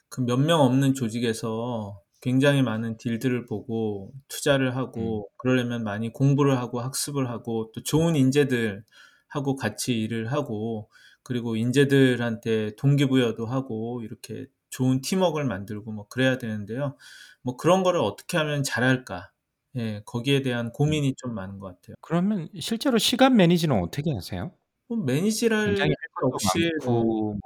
그 0.08 0.22
몇 0.22 0.38
명 0.40 0.60
없는 0.62 0.94
조직에서 0.94 2.00
굉장히 2.20 2.62
많은 2.62 2.96
딜들을 2.98 3.46
보고 3.46 4.12
투자를 4.28 4.76
음. 4.76 4.76
하고 4.76 5.28
그러려면 5.38 5.84
많이 5.84 6.12
공부를 6.12 6.58
하고 6.58 6.80
학습을 6.80 7.28
하고 7.30 7.70
또 7.74 7.82
좋은 7.82 8.16
인재들 8.16 8.84
하고 9.28 9.56
같이 9.56 9.94
일을 10.00 10.32
하고 10.32 10.90
그리고 11.22 11.56
인재들한테 11.56 12.76
동기부여도 12.76 13.46
하고 13.46 14.02
이렇게 14.02 14.46
좋은 14.76 15.00
팀웍을 15.00 15.46
만들고 15.46 15.90
뭐 15.90 16.06
그래야 16.08 16.36
되는데요. 16.36 16.98
뭐 17.40 17.56
그런 17.56 17.82
거를 17.82 17.98
어떻게 18.00 18.36
하면 18.36 18.62
잘할까? 18.62 19.30
예. 19.76 20.02
거기에 20.04 20.42
대한 20.42 20.66
음. 20.66 20.72
고민이 20.72 21.14
좀 21.16 21.34
많은 21.34 21.58
것 21.58 21.68
같아요. 21.68 21.96
그러면 22.02 22.50
실제로 22.60 22.98
시간 22.98 23.36
매니지는 23.36 23.82
어떻게 23.82 24.12
하세요? 24.12 24.52
뭐 24.88 24.98
매니지랄 24.98 25.68
굉장히 25.68 25.90
할 25.90 26.30
것도 26.30 26.32
역시 26.34 26.70
뭐뭐 26.84 27.38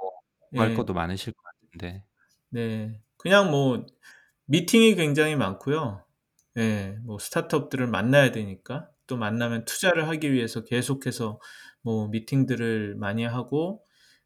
예. 0.55 0.73
것도 0.73 0.93
많으실 0.93 1.31
것 1.31 1.41
같은데. 1.43 2.03
네. 2.49 2.99
그냥 3.15 3.49
뭐 3.49 3.85
미팅이 4.47 4.95
굉장히 4.95 5.37
많고요. 5.37 6.03
예. 6.57 6.97
뭐 7.05 7.17
스타트업들을 7.17 7.87
만나야 7.87 8.33
되니까 8.33 8.89
또 9.07 9.15
만나면 9.15 9.63
투자를 9.63 10.09
하기 10.09 10.33
위해서 10.33 10.65
계속해서 10.65 11.39
뭐 11.81 12.09
미팅들을 12.09 12.95
많이 12.95 13.23
하고 13.23 13.85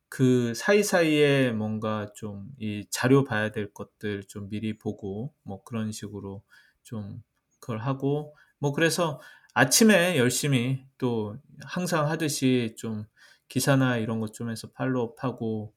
그 0.09 0.53
사이사이에 0.53 1.51
뭔가 1.51 2.07
좀 2.15 2.49
이 2.59 2.85
자료 2.89 3.23
봐야 3.23 3.51
될 3.51 3.73
것들 3.73 4.23
좀 4.27 4.49
미리 4.49 4.77
보고 4.77 5.33
뭐 5.43 5.63
그런 5.63 5.91
식으로 5.91 6.43
좀 6.83 7.23
그걸 7.59 7.79
하고 7.79 8.35
뭐 8.59 8.71
그래서 8.73 9.19
아침에 9.53 10.17
열심히 10.17 10.85
또 10.97 11.37
항상 11.65 12.07
하듯이 12.09 12.75
좀 12.77 13.05
기사나 13.49 13.97
이런 13.97 14.19
것 14.19 14.31
좀 14.33 14.49
해서 14.51 14.69
팔로우업하고 14.71 15.73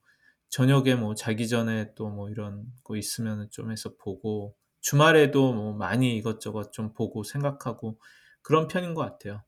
저녁에 0.50 0.94
뭐 0.94 1.14
자기 1.14 1.48
전에 1.48 1.94
또 1.94 2.08
뭐 2.10 2.30
이런 2.30 2.66
거 2.84 2.96
있으면은 2.96 3.50
좀 3.50 3.70
해서 3.72 3.94
보고 3.98 4.56
주말에도 4.80 5.52
뭐 5.54 5.74
많이 5.74 6.16
이것저것 6.16 6.72
좀 6.72 6.92
보고 6.94 7.22
생각하고 7.24 7.98
그런 8.42 8.68
편인 8.68 8.94
것 8.94 9.02
같아요. 9.02 9.42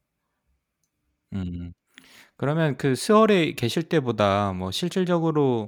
음. 1.33 1.73
그러면 2.37 2.77
그 2.77 2.95
스월에 2.95 3.53
계실 3.53 3.85
때보다 3.85 4.53
뭐 4.53 4.71
실질적으로 4.71 5.67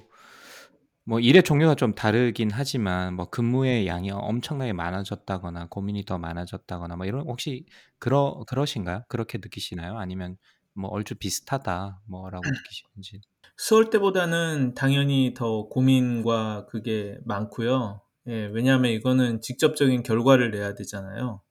뭐 1.04 1.18
일의 1.18 1.42
종류가 1.42 1.74
좀 1.74 1.94
다르긴 1.94 2.50
하지만 2.52 3.14
뭐 3.14 3.28
근무의 3.28 3.86
양이 3.86 4.10
엄청나게 4.10 4.72
많아졌다거나 4.72 5.66
고민이 5.68 6.04
더 6.04 6.18
많아졌다거나 6.18 6.96
뭐 6.96 7.06
이런 7.06 7.22
혹시 7.22 7.66
그러 7.98 8.44
그러신가요? 8.46 9.04
그렇게 9.08 9.38
느끼시나요? 9.38 9.98
아니면 9.98 10.36
뭐 10.74 10.90
얼추 10.90 11.16
비슷하다 11.16 12.02
뭐라고 12.06 12.42
느끼시는지. 12.48 13.20
스월 13.56 13.90
때보다는 13.90 14.74
당연히 14.74 15.34
더 15.34 15.68
고민과 15.68 16.66
그게 16.66 17.18
많고요. 17.24 18.00
예. 18.28 18.46
왜냐하면 18.46 18.92
이거는 18.92 19.40
직접적인 19.40 20.04
결과를 20.04 20.52
내야 20.52 20.74
되잖아요. 20.74 21.42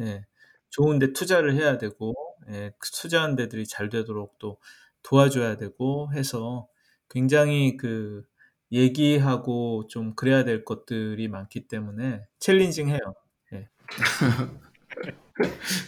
예. 0.00 0.24
좋은 0.70 0.98
데 0.98 1.12
투자를 1.12 1.54
해야 1.54 1.78
되고 1.78 2.14
예. 2.48 2.72
그 2.78 2.90
투자한 2.90 3.36
데들이 3.36 3.66
잘 3.66 3.88
되도록 3.88 4.38
또 4.38 4.58
도와줘야 5.02 5.56
되고 5.56 6.10
해서 6.14 6.68
굉장히 7.08 7.76
그 7.76 8.24
얘기하고 8.72 9.86
좀 9.88 10.14
그래야 10.14 10.44
될 10.44 10.64
것들이 10.64 11.28
많기 11.28 11.66
때문에 11.68 12.22
챌린징해요. 12.40 12.98
예. 13.54 13.68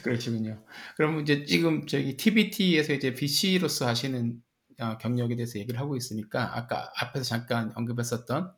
그러시군요. 0.03 0.63
그러면 0.97 1.23
이제 1.23 1.45
지금 1.45 1.87
저기 1.87 2.17
TBT에서 2.17 2.93
이제 2.95 3.15
VC로서 3.15 3.87
하시는 3.87 4.43
어 4.81 4.99
경력에 4.99 5.37
대해서 5.37 5.59
얘기를 5.59 5.79
하고 5.79 5.97
있으니까 5.97 6.57
아까 6.57 6.91
앞에서 7.01 7.25
잠깐 7.25 7.73
언급했었던 7.77 8.53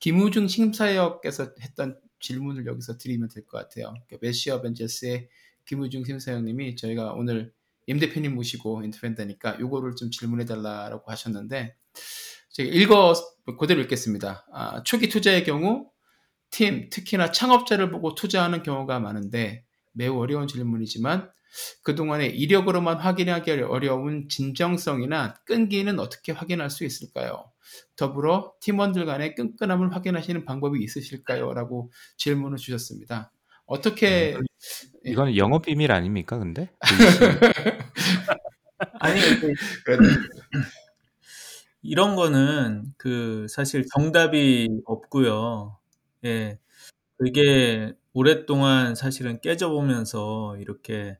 김우중 0.00 0.48
심사역께서 0.48 1.54
했던 1.60 1.98
질문을 2.20 2.66
여기서 2.66 2.98
드리면 2.98 3.28
될 3.28 3.44
것 3.46 3.58
같아요. 3.58 3.94
그 4.08 4.18
메시어 4.20 4.60
벤처스의 4.62 5.28
김우중 5.66 6.04
심사역님이 6.04 6.76
저희가 6.76 7.12
오늘 7.12 7.52
임 7.86 7.98
대표님 7.98 8.34
모시고 8.34 8.82
인터뷰한다니까 8.82 9.58
요거를 9.60 9.96
좀 9.96 10.10
질문해 10.10 10.44
달라라고 10.44 11.10
하셨는데 11.10 11.76
제가 12.50 12.70
읽어 12.70 13.14
그대로 13.58 13.80
읽겠습니다. 13.82 14.46
아, 14.52 14.82
초기 14.84 15.08
투자의 15.08 15.44
경우 15.44 15.90
팀, 16.50 16.88
특히나 16.88 17.32
창업자를 17.32 17.90
보고 17.90 18.14
투자하는 18.14 18.62
경우가 18.62 19.00
많은데 19.00 19.64
매우 19.92 20.18
어려운 20.18 20.46
질문이지만 20.46 21.30
그동안의 21.82 22.36
이력으로만 22.38 22.98
확인하기 22.98 23.50
어려운 23.50 24.28
진정성이나 24.28 25.34
끈기는 25.46 25.98
어떻게 25.98 26.32
확인할 26.32 26.70
수 26.70 26.84
있을까요? 26.84 27.50
더불어 27.96 28.54
팀원들 28.60 29.06
간의 29.06 29.34
끈끈함을 29.34 29.94
확인하시는 29.94 30.44
방법이 30.44 30.82
있으실까요? 30.82 31.52
라고 31.54 31.92
질문을 32.16 32.58
주셨습니다. 32.58 33.32
어떻게 33.66 34.36
예. 35.06 35.10
이거는 35.10 35.36
영업 35.36 35.62
비밀 35.62 35.92
아닙니까 35.92 36.38
근데? 36.38 36.70
아니 39.00 39.20
근데 39.20 39.54
이런 41.82 42.16
거는 42.16 42.94
그 42.96 43.46
사실 43.48 43.84
정답이 43.94 44.68
없고요. 44.86 45.78
예. 46.24 46.58
그게 47.18 47.92
오랫동안 48.14 48.94
사실은 48.94 49.40
깨져 49.40 49.70
보면서 49.70 50.56
이렇게 50.58 51.18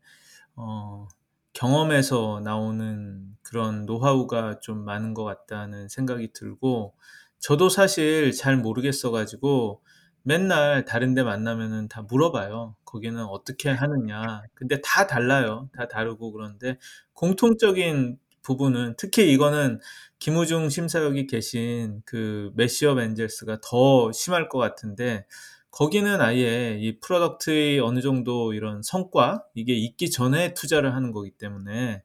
어 0.57 1.09
경험에서 1.55 2.41
나오는 2.45 3.37
그런 3.43 3.87
노하우가 3.87 4.61
좀 4.61 4.85
많은 4.85 5.15
것 5.15 5.25
같다는 5.25 5.89
생각이 5.89 6.33
들고 6.35 6.95
저도 7.41 7.71
사실 7.71 8.33
잘 8.33 8.59
모르겠어 8.59 9.11
가지고 9.13 9.83
맨날 10.25 10.85
다른 10.85 11.15
데 11.15 11.23
만나면은 11.23 11.89
다 11.89 12.03
물어봐요. 12.03 12.77
거기는 12.85 13.23
어떻게 13.25 13.71
하느냐. 13.71 14.43
근데 14.55 14.81
다 14.83 15.07
달라요. 15.07 15.69
다 15.77 15.87
다르고 15.87 16.33
그런데 16.33 16.79
공통적인 17.13 18.19
부분은 18.43 18.95
특히 18.99 19.33
이거는 19.33 19.81
김우중 20.19 20.71
심사역이 20.71 21.27
계신 21.27 22.03
그 22.05 22.53
Mashup 22.57 22.99
Angels가 22.99 23.61
더 23.63 24.13
심할 24.13 24.49
것 24.49 24.59
같은데 24.59 25.27
거기는 25.71 26.21
아예 26.21 26.79
이 26.81 27.01
product의 27.01 27.81
어느 27.81 28.01
정도 28.01 28.55
이런 28.55 28.83
성과 28.83 29.45
이게 29.55 29.75
있기 29.75 30.11
전에 30.11 30.55
투자를 30.55 30.95
하는 30.95 31.13
거기 31.13 31.31
때문에 31.33 32.03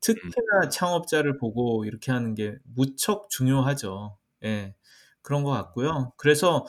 특히나 0.00 0.68
창업자를 0.70 1.38
보고 1.38 1.84
이렇게 1.84 2.12
하는 2.12 2.34
게 2.34 2.56
무척 2.64 3.30
중요하죠. 3.30 4.16
예. 4.44 4.74
그런 5.22 5.42
것 5.44 5.50
같고요. 5.50 6.12
그래서 6.16 6.66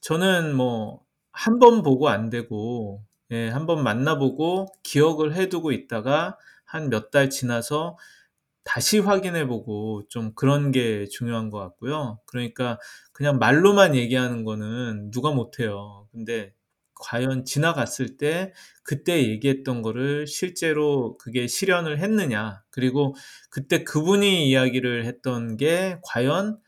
저는 0.00 0.54
뭐한번 0.56 1.82
보고 1.82 2.08
안 2.08 2.30
되고 2.30 3.02
예, 3.30 3.48
한번 3.48 3.82
만나보고 3.84 4.68
기억을 4.82 5.34
해 5.34 5.48
두고 5.48 5.72
있다가 5.72 6.38
한 6.64 6.88
몇 6.90 7.10
달 7.10 7.30
지나서 7.30 7.96
다시 8.64 8.98
확인해 8.98 9.46
보고 9.46 10.02
좀 10.08 10.34
그런 10.34 10.72
게 10.72 11.06
중요한 11.06 11.50
것 11.50 11.58
같고요. 11.58 12.20
그러니까 12.26 12.78
그냥 13.12 13.38
말로만 13.38 13.94
얘기하는 13.96 14.44
거는 14.44 15.10
누가 15.10 15.30
못 15.32 15.58
해요. 15.60 16.06
근데 16.12 16.52
과연 16.94 17.44
지나갔을 17.44 18.16
때 18.18 18.52
그때 18.82 19.22
얘기했던 19.28 19.82
거를 19.82 20.26
실제로 20.26 21.16
그게 21.18 21.46
실현을 21.46 21.98
했느냐. 22.00 22.62
그리고 22.70 23.14
그때 23.50 23.84
그분이 23.84 24.48
이야기를 24.50 25.06
했던 25.06 25.56
게 25.56 25.98
과연 26.04 26.58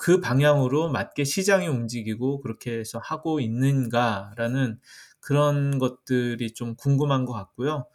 그 0.00 0.20
방향으로 0.20 0.88
맞게 0.90 1.24
시장이 1.24 1.68
움직이고 1.68 2.40
그렇게 2.40 2.78
해서 2.78 2.98
하고 3.02 3.38
있는가라는 3.40 4.80
그런 5.20 5.78
것들이 5.78 6.52
좀 6.54 6.74
궁금한 6.76 7.26
것 7.26 7.34
같고요. 7.34 7.86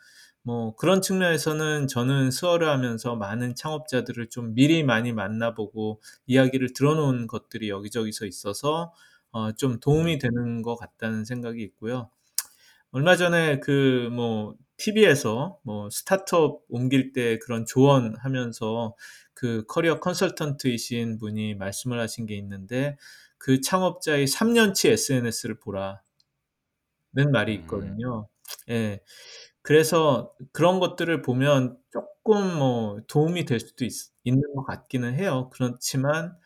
뭐 0.43 0.75
그런 0.75 1.01
측면에서는 1.01 1.87
저는 1.87 2.29
수어를 2.29 2.69
하면서 2.69 3.15
많은 3.15 3.55
창업자들을 3.55 4.29
좀 4.29 4.53
미리 4.53 4.83
많이 4.83 5.11
만나보고 5.13 6.01
이야기를 6.27 6.73
들어놓은 6.73 7.25
것들이 7.27 7.69
여기저기서 7.69 8.27
있어서 8.27 8.93
어, 9.31 9.51
좀 9.53 9.79
도움이 9.79 10.19
되는 10.19 10.61
것 10.61 10.75
같다는 10.75 11.25
생각이 11.25 11.63
있고요. 11.63 12.09
얼마 12.91 13.15
전에 13.15 13.59
그 13.59 14.09
뭐 14.11 14.55
TV에서 14.77 15.59
뭐 15.63 15.89
스타트업 15.89 16.63
옮길 16.69 17.13
때 17.13 17.39
그런 17.39 17.65
조언하면서 17.65 18.95
그 19.35 19.65
커리어 19.67 19.99
컨설턴트이신 19.99 21.19
분이 21.19 21.55
말씀을 21.55 21.99
하신 21.99 22.25
게 22.25 22.35
있는데 22.37 22.97
그 23.37 23.61
창업자의 23.61 24.27
3년치 24.27 24.89
SNS를 24.91 25.59
보라는 25.59 25.99
말이 27.31 27.53
있거든요. 27.55 28.27
예. 28.69 29.01
그래서 29.61 30.33
그런 30.53 30.79
것들을 30.79 31.21
보면 31.23 31.77
조금 31.91 32.57
뭐 32.57 32.99
도움이 33.07 33.45
될 33.45 33.59
수도 33.59 33.85
있, 33.85 33.91
있는 34.23 34.41
것 34.55 34.63
같기는 34.65 35.15
해요. 35.15 35.49
그렇지만 35.53 36.37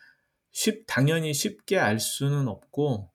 쉽, 0.52 0.84
당연히 0.86 1.34
쉽게 1.34 1.78
알 1.78 2.00
수는 2.00 2.48
없고, 2.48 3.10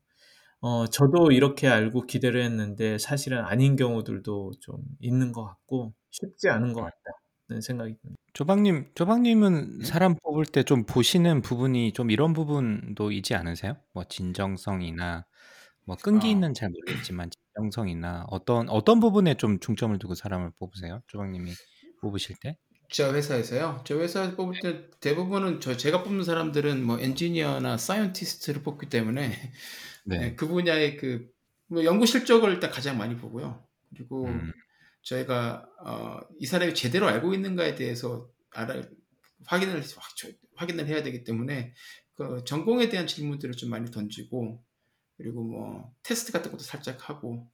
어, 0.61 0.87
저도 0.87 1.31
이렇게 1.31 1.67
알고 1.69 2.03
기대를 2.07 2.43
했는데 2.43 2.97
사실은 2.99 3.41
아닌 3.45 3.75
경우들도 3.77 4.53
좀 4.61 4.77
있는 4.99 5.31
것 5.33 5.45
같고 5.45 5.93
쉽지 6.11 6.49
않은 6.49 6.73
것 6.73 6.81
같다는 6.81 7.24
생각이 7.61 7.95
듭니다. 8.01 8.21
조방님, 8.33 8.91
조방님은 8.95 9.81
사람 9.83 10.15
뽑을 10.15 10.45
때 10.45 10.63
좀 10.63 10.83
보시는 10.85 11.41
부분이 11.41 11.93
좀 11.93 12.11
이런 12.11 12.33
부분도 12.33 13.11
있지 13.11 13.35
않으세요? 13.35 13.77
뭐 13.93 14.03
진정성이나 14.03 15.25
뭐 15.85 15.95
끈기 16.01 16.27
아. 16.27 16.31
있는 16.31 16.53
잘 16.53 16.69
모르겠지만 16.69 17.29
진정성이나 17.55 18.25
어떤 18.29 18.67
어떤 18.69 18.99
부분에 18.99 19.35
좀 19.35 19.59
중점을 19.59 19.97
두고 19.99 20.15
사람을 20.15 20.51
뽑으세요? 20.59 21.01
조방님이 21.07 21.51
뽑으실 22.01 22.35
때? 22.41 22.57
저 22.91 23.13
회사에서요. 23.13 23.81
저 23.85 23.99
회사에서 23.99 24.35
뽑을 24.35 24.59
때 24.61 24.89
대부분은 24.99 25.59
저 25.61 25.75
제가 25.77 26.03
뽑는 26.03 26.23
사람들은 26.23 26.83
뭐 26.83 26.99
엔지니어나 26.99 27.77
scientist를 27.77 28.63
뽑기 28.63 28.89
때문에 28.89 29.33
네. 30.05 30.17
네, 30.19 30.35
그 30.35 30.47
분야의 30.47 30.97
그뭐 30.97 31.83
연구 31.83 32.05
실적을 32.05 32.51
일단 32.51 32.69
가장 32.69 32.97
많이 32.97 33.15
보고요. 33.15 33.63
그리고 33.95 34.25
음. 34.27 34.51
저희가 35.05 35.65
어, 35.85 36.19
이 36.39 36.45
사람이 36.45 36.73
제대로 36.73 37.07
알고 37.07 37.33
있는가에 37.33 37.75
대해서 37.75 38.29
알아 38.51 38.81
확인을 39.45 39.83
확인을 40.55 40.87
해야 40.87 41.03
되기 41.03 41.23
때문에 41.23 41.73
그 42.13 42.43
전공에 42.45 42.89
대한 42.89 43.07
질문들을 43.07 43.55
좀 43.55 43.69
많이 43.69 43.89
던지고 43.91 44.63
그리고 45.17 45.43
뭐 45.43 45.93
테스트 46.03 46.31
같은 46.31 46.51
것도 46.51 46.63
살짝 46.63 47.09
하고 47.09 47.47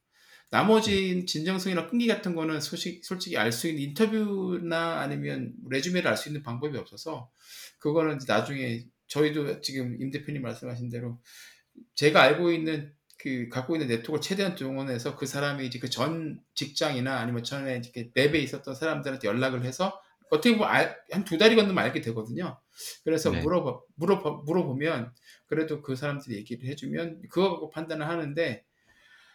나머지 0.50 1.24
진정성이나 1.26 1.88
끈기 1.88 2.06
같은 2.06 2.34
거는 2.34 2.60
소식, 2.60 3.04
솔직히 3.04 3.38
알 3.38 3.52
수 3.52 3.68
있는 3.68 3.82
인터뷰나 3.84 5.00
아니면 5.00 5.54
레주메를 5.68 6.10
알 6.10 6.16
수 6.16 6.28
있는 6.28 6.42
방법이 6.42 6.76
없어서 6.76 7.30
그거는 7.78 8.18
나중에 8.26 8.84
저희도 9.08 9.60
지금 9.60 10.00
임 10.00 10.10
대표님 10.10 10.42
말씀하신 10.42 10.90
대로 10.90 11.20
제가 11.94 12.22
알고 12.22 12.52
있는 12.52 12.94
그 13.22 13.48
갖고 13.48 13.76
있는 13.76 13.88
네트워크를 13.88 14.20
최대한 14.22 14.54
동원해서 14.56 15.16
그 15.16 15.26
사람이 15.26 15.66
이제 15.66 15.78
그 15.78 15.88
전 15.90 16.40
직장이나 16.54 17.18
아니면 17.20 17.44
전에 17.44 17.74
이렇게 17.76 18.10
랩에 18.12 18.36
있었던 18.42 18.74
사람들한테 18.74 19.28
연락을 19.28 19.64
해서 19.64 20.00
어떻게 20.30 20.56
보면 20.56 20.68
한 21.10 21.24
두 21.24 21.38
달이 21.38 21.56
건너면 21.56 21.78
알게 21.84 22.00
되거든요. 22.00 22.60
그래서 23.04 23.32
네. 23.32 23.40
물어봐, 23.42 23.80
물어봐, 23.96 24.30
물어보면 24.46 25.14
그래도 25.46 25.82
그 25.82 25.94
사람들이 25.96 26.36
얘기를 26.36 26.68
해주면 26.68 27.22
그거 27.30 27.50
갖고 27.50 27.70
판단을 27.70 28.08
하는데 28.08 28.64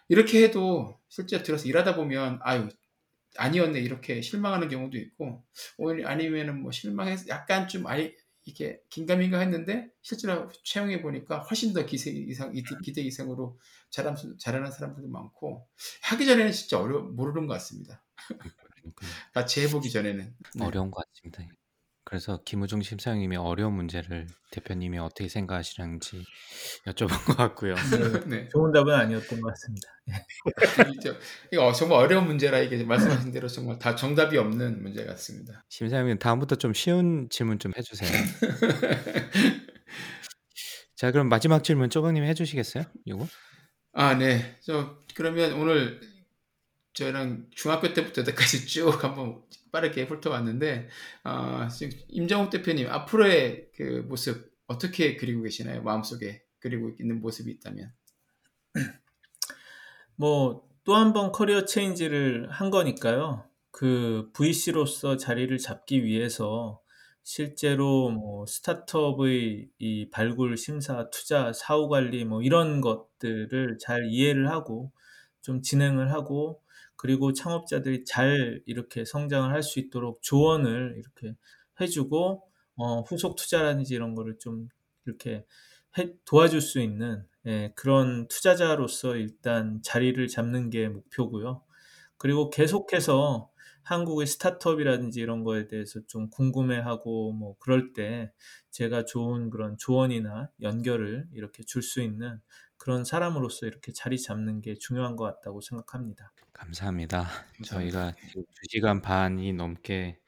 이렇게 0.10 0.43
해도 0.43 1.00
실제 1.10 1.43
들어서 1.43 1.67
일하다 1.67 1.95
보면 1.95 2.39
아유 2.43 2.69
아니었네 3.38 3.80
이렇게 3.82 4.21
실망하는 4.21 4.69
경우도 4.69 4.97
있고 4.97 5.45
오히려 5.78 6.10
아니면은 6.10 6.62
뭐 6.62 6.71
실망해서 6.71 7.28
약간 7.30 7.67
좀 7.67 7.88
아이 7.88 8.13
이게 8.47 8.81
긴가민가 8.89 9.39
했는데 9.39 9.89
실제로 10.01 10.49
채용해 10.63 11.01
보니까 11.01 11.39
훨씬 11.39 11.73
더 11.73 11.86
기세 11.86 12.12
이상 12.12 12.53
기대 12.81 13.01
이상으로 13.01 13.60
잘하, 13.89 14.15
잘하는 14.39 14.71
사람들도 14.71 15.10
많고 15.10 15.67
하기 16.03 16.25
전에는 16.25 16.53
진짜 16.53 16.79
어려 16.79 17.01
모르는 17.01 17.45
것 17.45 17.53
같습니다. 17.55 18.01
같이 19.33 19.62
해보기 19.62 19.91
전에는 19.91 20.36
네. 20.55 20.65
어려운 20.65 20.91
것 20.91 21.05
같습니다. 21.05 21.43
그래서 22.10 22.39
김우중 22.46 22.84
심사위님이 22.84 23.36
어려운 23.36 23.74
문제를 23.74 24.28
대표님이 24.52 24.98
어떻게 24.98 25.28
생각하시는지 25.28 26.24
여쭤본 26.86 27.26
것 27.26 27.36
같고요. 27.36 27.74
네. 28.32 28.48
좋은 28.48 28.72
답은 28.72 28.93
아니었던 28.93 29.41
것 29.41 29.50
같습니다. 29.50 29.89
이거 31.52 31.74
정말 31.74 32.00
어려운 32.00 32.28
문제라 32.28 32.60
이게 32.60 32.82
말씀하신 32.82 33.34
대로 33.34 33.50
정말 33.50 33.78
다 33.78 33.93
정답이 33.93 34.38
없는 34.38 34.84
문제 34.84 35.06
같습니다. 35.06 35.65
심사위님 35.67 36.17
다음부터 36.17 36.56
좀 36.56 36.74
쉬운 36.74 37.28
질문 37.30 37.60
좀 37.60 37.74
해주세요. 37.78 38.10
자 40.96 41.12
그럼 41.12 41.28
마지막 41.28 41.62
질문 41.62 41.89
쪼박님 41.89 42.24
해주시겠어요? 42.24 42.86
이거? 43.04 43.28
아 43.91 44.13
네. 44.13 44.56
저 44.62 44.98
그러면 45.13 45.52
오늘 45.60 46.00
저랑 46.97 47.47
중학교 47.51 47.93
때부터 47.93 48.21
여기까지 48.21 48.65
쭉 48.67 49.03
한번 49.03 49.43
빠르게 49.71 50.03
훑어봤는데 50.03 50.89
어, 51.25 51.67
지금 51.69 51.97
임정욱 52.10 52.49
대표님 52.49 52.89
앞으로의 52.89 53.69
그 53.75 54.05
모습 54.10 54.51
어떻게 54.67 55.15
그리고 55.15 55.43
계시나요? 55.43 55.83
마음속에 55.83 56.43
그리고 56.60 56.91
있는 56.99 57.21
모습이 57.21 57.51
있다면 57.51 57.93
뭐 60.17 60.67
또 60.88 60.95
한 60.95 61.12
번 61.12 61.33
커리어 61.33 61.65
체인지를 61.65 62.49
한 62.49 62.69
거니까요. 62.69 63.43
그 63.71 64.31
VC로서 64.33 65.17
자리를 65.17 65.57
잡기 65.57 66.05
위해서 66.05 66.79
실제로 67.23 68.10
뭐 68.10 68.45
스타트업의 68.45 69.67
이 69.79 70.10
발굴, 70.12 70.55
심사, 70.55 71.10
투자, 71.10 71.51
사후 71.51 71.89
관리 71.89 72.23
뭐 72.23 72.41
이런 72.41 72.79
것들을 72.79 73.79
잘 73.81 74.07
이해를 74.10 74.49
하고 74.49 74.93
좀 75.41 75.62
진행을 75.62 76.13
하고 76.13 76.62
그리고 76.97 77.33
창업자들이 77.33 78.05
잘 78.05 78.62
이렇게 78.65 79.05
성장을 79.05 79.51
할 79.51 79.63
수 79.63 79.79
있도록 79.79 80.21
조언을 80.23 80.95
이렇게 80.97 81.36
해주고 81.81 82.43
어, 82.77 83.01
후속 83.01 83.36
투자라든지 83.36 83.93
이런 83.95 84.15
거를 84.15 84.38
좀 84.39 84.67
이렇게 85.05 85.45
해, 85.97 86.13
도와줄 86.25 86.62
수 86.62 86.79
있는 86.79 87.25
예, 87.45 87.71
그런 87.75 88.27
투자자로서 88.27 89.15
일단 89.15 89.81
자리를 89.83 90.27
잡는 90.27 90.69
게 90.69 90.89
목표고요. 90.89 91.63
그리고 92.17 92.49
계속해서 92.49 93.51
한국의 93.83 94.27
스타트업이라든지 94.27 95.21
이런 95.21 95.43
거에 95.43 95.67
대해서 95.67 96.01
좀 96.07 96.29
궁금해하고 96.29 97.31
뭐 97.33 97.55
그럴 97.60 97.93
때 97.93 98.31
제가 98.71 99.05
좋은 99.05 99.49
그런 99.49 99.77
조언이나 99.77 100.49
연결을 100.62 101.27
이렇게 101.33 101.63
줄 101.63 101.81
수 101.81 102.01
있는 102.01 102.39
그런 102.88 103.04
사람으로서 103.04 103.65
이렇게 103.65 103.91
자리 103.91 104.17
잡는 104.17 104.62
게 104.62 104.73
중요한 104.76 105.17
것 105.17 105.26
같다고 105.26 105.60
생각합니다. 105.60 106.34
감사합니다. 106.54 107.26
감사합니다. 107.58 108.00
저희가 108.02 108.13
지금 108.26 108.43
2시간 108.56 109.02
반이 109.02 109.54
넘게 109.54 110.19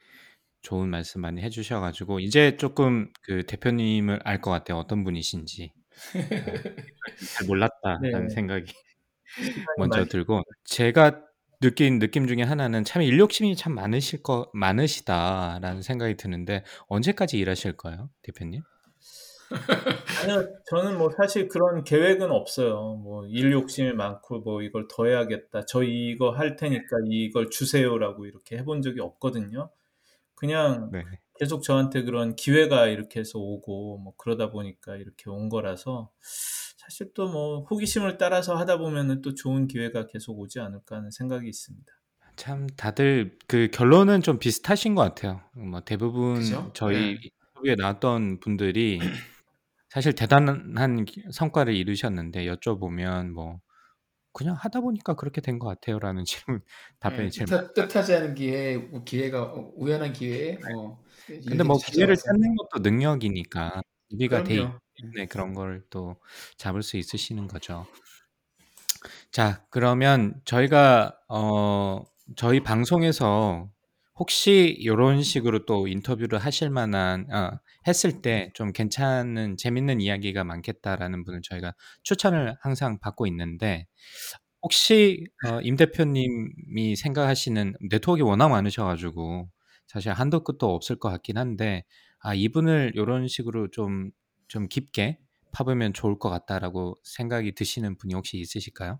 좋은 0.62 0.88
말씀 0.90 1.20
많이 1.22 1.42
해 1.42 1.50
주셔 1.50 1.80
가지고 1.80 2.20
이제 2.20 2.56
쪼끔 2.58 3.12
그 3.22 3.44
대표님을 3.46 4.20
알 4.24 4.40
것 4.42 4.50
같아요, 4.52 4.78
어떤 4.78 5.04
분이신지. 5.04 5.74
어 6.42 6.58
'잘 7.38 7.46
몰랐다.'라는 7.46 8.28
네. 8.28 8.30
생각이 8.30 8.72
먼저 9.76 10.04
들고 10.06 10.42
제가 10.64 11.22
느낀 11.60 11.98
느낌 11.98 12.26
중에 12.26 12.42
하나는 12.42 12.84
참 12.84 13.02
'일 13.02 13.18
욕심이 13.18 13.56
참 13.56 13.74
많으실 13.74 14.22
거 14.22 14.50
많으시다.'라는 14.54 15.82
생각이 15.82 16.16
드는데 16.16 16.64
언제까지 16.88 17.38
일하실 17.38 17.76
거예요, 17.76 18.10
대표님? 18.22 18.62
아니요. 20.22 20.48
저는 20.70 20.98
뭐 20.98 21.10
사실 21.16 21.48
그런 21.48 21.84
계획은 21.84 22.30
없어요. 22.30 22.96
뭐 23.02 23.26
'일 23.26 23.52
욕심이 23.52 23.92
많고 23.92 24.40
뭐 24.40 24.62
이걸 24.62 24.86
더 24.88 25.06
해야겠다. 25.06 25.64
저 25.66 25.82
이거 25.82 26.30
할 26.30 26.56
테니까 26.56 26.84
이걸 27.08 27.50
주세요.'라고 27.50 28.26
이렇게 28.26 28.58
해본 28.58 28.82
적이 28.82 29.00
없거든요. 29.00 29.70
그냥 30.34 30.90
네. 30.92 31.04
계속 31.38 31.62
저한테 31.62 32.02
그런 32.02 32.36
기회가 32.36 32.86
이렇게 32.86 33.20
해서 33.20 33.38
오고 33.38 33.98
뭐 33.98 34.14
그러다 34.16 34.50
보니까 34.50 34.96
이렇게 34.96 35.30
온 35.30 35.48
거라서 35.48 36.10
사실 36.78 37.12
또 37.14 37.28
뭐 37.28 37.64
호기심을 37.70 38.18
따라서 38.18 38.56
하다 38.56 38.78
보면은 38.78 39.22
또 39.22 39.34
좋은 39.34 39.66
기회가 39.68 40.06
계속 40.06 40.38
오지 40.38 40.60
않을까 40.60 40.96
하는 40.96 41.10
생각이 41.10 41.48
있습니다. 41.48 41.92
참 42.36 42.66
다들 42.76 43.38
그 43.46 43.68
결론은 43.72 44.22
좀 44.22 44.38
비슷하신 44.38 44.94
것 44.94 45.02
같아요. 45.02 45.42
뭐 45.54 45.80
대부분 45.82 46.34
그죠? 46.36 46.70
저희 46.74 46.96
네. 47.14 47.20
인터뷰에 47.54 47.74
나왔던 47.76 48.40
분들이 48.40 48.98
사실 49.90 50.14
대단한 50.14 51.04
기 51.06 51.24
성과를 51.32 51.74
이루셨는데 51.76 52.46
여쭤보면 52.46 53.30
뭐 53.32 53.60
"그냥 54.34 54.56
하다 54.56 54.80
보니까 54.82 55.14
그렇게 55.16 55.40
된 55.42 55.58
것 55.60 55.68
같아요."라는 55.68 56.24
질문 56.26 56.62
답변이 57.00 57.28
예. 57.28 57.30
제일 57.32 57.46
뜻하 57.46 57.72
뜻하지 57.74 58.14
않은 58.14 58.34
기회에 58.34 58.74
우 58.76 59.04
기회가 59.04 59.42
어 59.44 59.72
우연한 59.76 60.12
기회에 60.12 60.58
어그 60.62 61.32
근데 61.46 61.64
일들이 61.64 61.64
뭐 61.64 61.78
기회를 61.84 62.16
찾는 62.16 62.54
것도 62.56 62.80
능력이니까 62.82 63.82
준비가 64.10 64.42
돼. 64.42 64.74
때문에 64.96 65.26
그런 65.26 65.54
걸 65.54 65.84
또 65.90 66.16
잡을 66.56 66.82
수 66.82 66.96
있으시는 66.96 67.48
거죠. 67.48 67.86
자 69.30 69.64
그러면 69.70 70.40
저희가 70.44 71.16
어 71.28 72.04
저희 72.36 72.60
방송에서 72.62 73.68
혹시 74.18 74.80
요런 74.84 75.22
식으로 75.22 75.64
또 75.66 75.88
인터뷰를 75.88 76.38
하실 76.38 76.70
만한 76.70 77.26
어 77.32 77.58
했을 77.86 78.22
때 78.22 78.50
좀 78.54 78.72
괜찮은 78.72 79.56
재밌는 79.56 80.00
이야기가 80.00 80.44
많겠다라는 80.44 81.24
분을 81.24 81.40
저희가 81.42 81.74
추천을 82.02 82.56
항상 82.62 82.98
받고 83.00 83.26
있는데 83.28 83.86
혹시 84.62 85.26
어 85.46 85.60
임 85.62 85.76
대표님이 85.76 86.96
생각하시는 86.96 87.74
네트워크가 87.90 88.28
워낙 88.28 88.48
많으셔 88.48 88.84
가지고 88.84 89.48
사실 89.86 90.12
한도 90.12 90.44
끝도 90.44 90.74
없을 90.74 90.96
것 90.98 91.10
같긴 91.10 91.38
한데 91.38 91.84
'아 92.20 92.34
이분을 92.34 92.92
요런 92.96 93.28
식으로 93.28 93.68
좀 93.70 94.12
좀 94.48 94.66
깊게 94.68 95.16
파보면 95.52 95.92
좋을 95.92 96.18
것 96.18 96.28
같다.'라고 96.28 96.96
생각이 97.04 97.52
드시는 97.54 97.96
분이 97.98 98.14
혹시 98.14 98.36
있으실까요? 98.38 98.98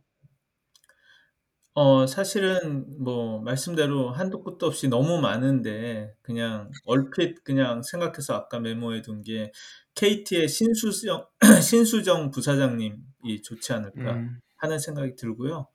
어 1.81 2.07
사실은 2.07 2.85
뭐 3.03 3.41
말씀대로 3.41 4.11
한도 4.11 4.43
끝도 4.45 4.67
없이 4.67 4.87
너무 4.89 5.19
많은데 5.21 6.13
그냥 6.21 6.71
얼핏 6.85 7.43
그냥 7.43 7.83
생각해서 7.83 8.35
아까 8.35 8.61
메모해 8.61 9.01
둔 9.03 9.23
게 9.23 9.51
'KT의 9.95 10.47
신수정 10.49 11.27
신수정 11.63 12.31
부사장님이 12.33 13.43
좋지 13.43 13.73
않을까.' 13.73 14.13
음. 14.13 14.41
하는 14.59 14.79
생각이 14.79 15.17
들고요. 15.17 15.69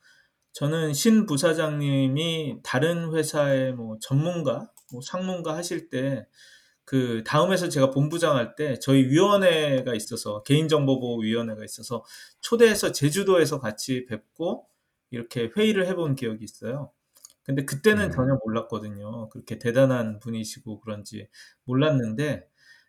저는 0.54 0.94
신 0.94 1.26
부사장님이 1.26 2.60
다른 2.64 3.12
회사의 3.14 3.74
뭐 3.74 3.98
전문가, 4.00 4.70
뭐 4.92 5.02
상무인가 5.02 5.56
하실 5.56 5.90
때 5.90 6.28
그 6.86 7.24
다음에서 7.26 7.68
제가 7.70 7.90
본부장 7.92 8.36
할 8.38 8.56
때 8.56 8.78
저희 8.80 9.06
위원회가 9.06 9.96
있어서 9.96 10.44
개인정보보호 10.44 11.20
위원회가 11.22 11.64
있어서 11.66 12.04
초대해서 12.42 12.92
제주도에서 12.92 13.60
같이 13.60 14.06
뵙고 14.06 14.68
이렇게 15.12 15.52
회의를 15.56 15.88
해본 15.88 16.16
기억이 16.16 16.44
있어요. 16.44 16.92
근데 17.44 17.64
그때는 17.64 18.06
음. 18.06 18.12
전혀 18.12 18.40
몰랐거든요. 18.44 19.30
그렇게 19.30 19.60
대단한 19.60 20.20
분이시고 20.20 20.82
그런지 20.82 21.28
몰랐는데 21.66 22.48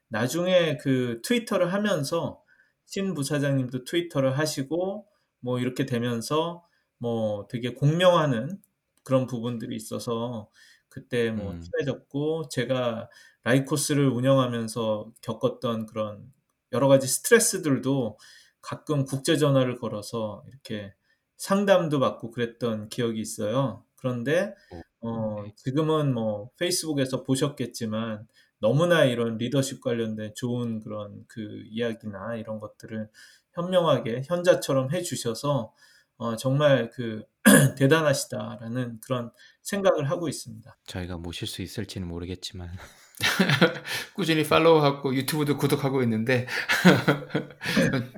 나중에 0.08 0.78
그 0.78 1.20
트위터를 1.22 1.72
하면서 1.72 2.42
신 2.86 3.14
부사장님도 3.14 3.84
트위터를 3.84 4.38
하시고 4.38 5.06
뭐 5.40 5.58
이렇게 5.60 5.84
되면서 5.84 6.64
뭐 6.98 7.46
되게 7.48 7.74
공명하는 7.74 8.60
그런 9.04 9.26
부분들이 9.26 9.76
있어서 9.76 10.50
그때 10.88 11.30
뭐 11.30 11.52
음. 11.52 11.60
친해졌고 11.60 12.48
제가 12.48 13.10
라이코스를 13.44 14.08
운영하면서 14.08 15.12
겪었던 15.20 15.86
그런 15.86 16.32
여러 16.72 16.88
가지 16.88 17.06
스트레스들도 17.06 18.18
가끔 18.60 19.04
국제 19.04 19.36
전화를 19.36 19.76
걸어서 19.78 20.42
이렇게 20.48 20.94
상담도 21.36 22.00
받고 22.00 22.30
그랬던 22.30 22.88
기억이 22.88 23.20
있어요. 23.20 23.84
그런데 23.96 24.54
어어 25.02 25.42
네. 25.44 25.52
지금은 25.56 26.14
뭐 26.14 26.50
페이스북에서 26.58 27.22
보셨겠지만 27.22 28.26
너무나 28.58 29.04
이런 29.04 29.36
리더십 29.36 29.82
관련된 29.82 30.32
좋은 30.34 30.80
그런 30.80 31.24
그 31.28 31.62
이야기나 31.68 32.36
이런 32.36 32.58
것들을 32.58 33.08
현명하게 33.52 34.22
현자처럼 34.26 34.92
해 34.92 35.02
주셔서 35.02 35.72
어 36.18 36.36
정말 36.36 36.90
그 36.90 37.24
'대단하시다.'라는 37.76 39.00
그런 39.02 39.30
생각을 39.62 40.10
하고 40.10 40.28
있습니다. 40.28 40.76
저희가 40.86 41.18
모실 41.18 41.46
수 41.46 41.62
있을지는 41.62 42.08
모르겠지만 42.08 42.70
꾸준히 44.14 44.44
follow하고 44.44 45.14
유튜브도 45.14 45.56
구독하고 45.56 46.02
있는데 46.02 46.46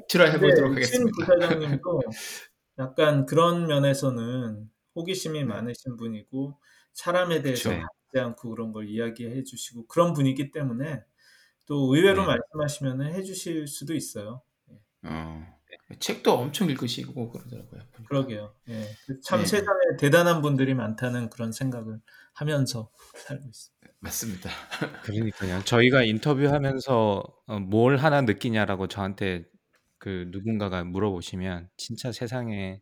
try 0.09 0.29
해 0.29 0.39
근데 0.39 0.49
보도록 0.49 0.79
이신 0.79 1.03
하겠습니다. 1.03 1.27
부사장님도 1.27 2.01
약간 2.79 3.27
그런 3.27 3.67
면에서는 3.67 4.71
호기심이 4.95 5.41
네. 5.41 5.45
많으신 5.45 5.97
분이고 5.97 6.59
사람에 6.93 7.43
대해서 7.43 7.71
네. 7.71 7.77
가리지 7.77 8.25
않고 8.27 8.51
그런 8.51 8.73
걸 8.73 8.89
이야기해 8.89 9.45
주시고 9.45 9.87
그런 9.87 10.13
분이기 10.13 10.51
때문에 10.51 11.03
또 11.67 11.95
의외로 11.95 12.23
네. 12.23 12.37
말씀하시면은 12.39 13.15
해 13.15 13.23
주실 13.23 13.67
수도 13.67 13.95
있어요. 13.95 14.43
예. 14.71 14.77
어. 15.05 15.59
책도 16.01 16.33
엄청 16.33 16.69
읽으시고 16.71 17.31
그러더라고요, 17.31 17.71
보니까. 17.71 18.03
그러게요. 18.09 18.55
예. 18.69 18.89
그참 19.07 19.41
네. 19.41 19.47
세상에 19.47 19.79
대단한 19.99 20.43
분들이 20.43 20.75
많다는 20.75 21.31
그런 21.31 21.53
생각을 21.53 22.01
하면서 22.35 22.91
살고 23.15 23.45
있습니다. 23.49 23.89
맞습니다. 24.01 24.51
그러니까요. 25.03 25.63
저희가 25.65 26.03
인터뷰하면서 26.05 27.25
어 27.47 27.59
"뭘 27.61 27.97
하나 27.97 28.21
느끼냐?"라고 28.23 28.87
저한테 28.87 29.45
그 29.99 30.29
누군가가 30.31 30.85
물어보시면 30.85 31.69
진짜 31.77 32.13
세상에는 32.13 32.81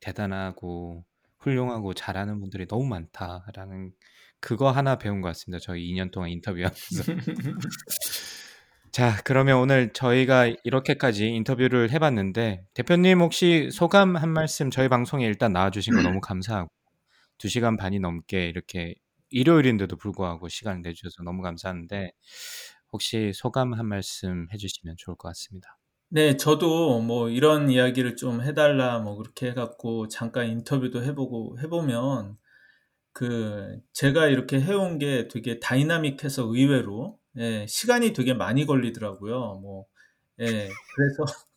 대단하고 0.00 1.04
훌륭하고 1.38 1.94
잘하는 1.94 2.40
분들이 2.40 2.66
너무 2.66 2.86
많다라는 2.86 3.92
그거 4.40 4.70
하나 4.70 4.96
배운 4.96 5.20
것 5.20 5.28
같습니다. 5.28 5.62
저희 5.62 5.92
2년 5.92 6.10
동안 6.10 6.30
인터뷰하면서. 6.30 6.78
자 8.90 9.20
그러면 9.24 9.58
오늘 9.58 9.92
저희가 9.92 10.52
이렇게까지 10.64 11.28
인터뷰를 11.28 11.90
해 11.90 11.98
봤는데 11.98 12.64
대표님 12.74 13.20
혹시 13.20 13.70
소감 13.70 14.16
한 14.16 14.30
말씀 14.30 14.70
저희 14.70 14.88
방송에 14.88 15.26
일단 15.26 15.52
나와 15.52 15.70
주신 15.70 15.94
거 15.94 16.02
너무 16.02 16.20
감사하고 16.20 16.70
2 17.38 17.48
시간 17.48 17.76
반이 17.76 18.00
넘게 18.00 18.48
이렇게 18.48 18.94
일요일인데도 19.30 19.96
불구하고 19.96 20.48
시간을 20.48 20.82
내 20.82 20.94
주셔서 20.94 21.22
너무 21.22 21.42
감사한데 21.42 22.12
혹시 22.92 23.32
소감 23.34 23.74
한 23.74 23.86
말씀 23.86 24.48
해 24.52 24.56
주시면 24.56 24.96
좋을 24.98 25.16
것 25.16 25.28
같습니다. 25.28 25.78
네. 26.10 26.36
저도 26.38 27.00
뭐 27.00 27.28
"이런 27.28 27.68
이야기를 27.70 28.16
좀 28.16 28.40
해 28.42 28.54
달라." 28.54 28.98
뭐 28.98 29.16
그렇게 29.16 29.48
해 29.48 29.54
갖고 29.54 30.08
잠깐 30.08 30.46
인터뷰도 30.48 31.02
해 31.04 31.14
보고 31.14 31.58
해 31.60 31.66
보면 31.68 32.38
그 33.12 33.80
제가 33.94 34.28
이렇게 34.28 34.60
해 34.60 34.74
온 34.74 34.98
게 34.98 35.28
되게 35.28 35.60
다이나믹해서 35.60 36.44
의외로 36.44 37.18
예 37.38 37.66
시간이 37.68 38.12
되게 38.14 38.34
많이 38.34 38.66
걸리더라고요. 38.66 39.60
뭐 39.62 39.86
예 40.40 40.78
그래서 40.96 41.24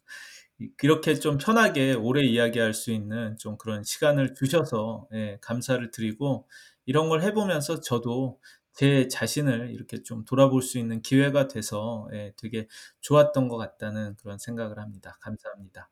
이 0.60 0.70
그렇게 0.78 1.16
좀 1.16 1.38
편하게 1.38 1.94
오래 1.94 2.22
이야기할 2.26 2.74
수 2.74 2.92
있는 2.92 3.38
좀 3.38 3.58
그런 3.58 3.84
시간을 3.84 4.34
주셔서 4.36 5.08
예 5.14 5.38
감사를 5.42 5.92
드리고 5.92 6.48
이런 6.86 7.10
걸 7.10 7.22
해 7.24 7.34
보면서 7.34 7.80
저도 7.82 8.40
제 8.74 9.08
자신을 9.10 9.72
이렇게 9.72 10.04
좀 10.04 10.26
돌아볼 10.26 10.62
수 10.62 10.78
있는 10.80 11.02
기회가 11.02 11.48
돼서 11.48 12.08
예 12.14 12.34
되게 12.38 12.68
좋았던 13.02 13.48
것 13.50 13.58
같다는 13.58 14.16
그런 14.18 14.38
생각을 14.40 14.80
합니다. 14.80 15.18
감사합니다. 15.22 15.90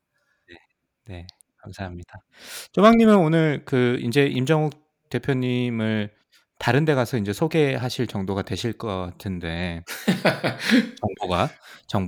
네. 0.48 0.56
네. 1.06 1.26
감사합니다. 1.58 2.20
조방님은 2.72 3.16
오늘 3.18 3.64
그 3.64 3.98
인제 4.00 4.26
임정욱 4.26 4.72
대표님을 5.10 6.14
다른 6.58 6.84
데 6.84 6.94
가서 6.94 7.16
인제 7.18 7.32
소개하실 7.32 8.06
정도가 8.06 8.42
되실 8.42 8.72
것 8.74 8.88
같은데 8.88 9.84
정보가 10.96 11.56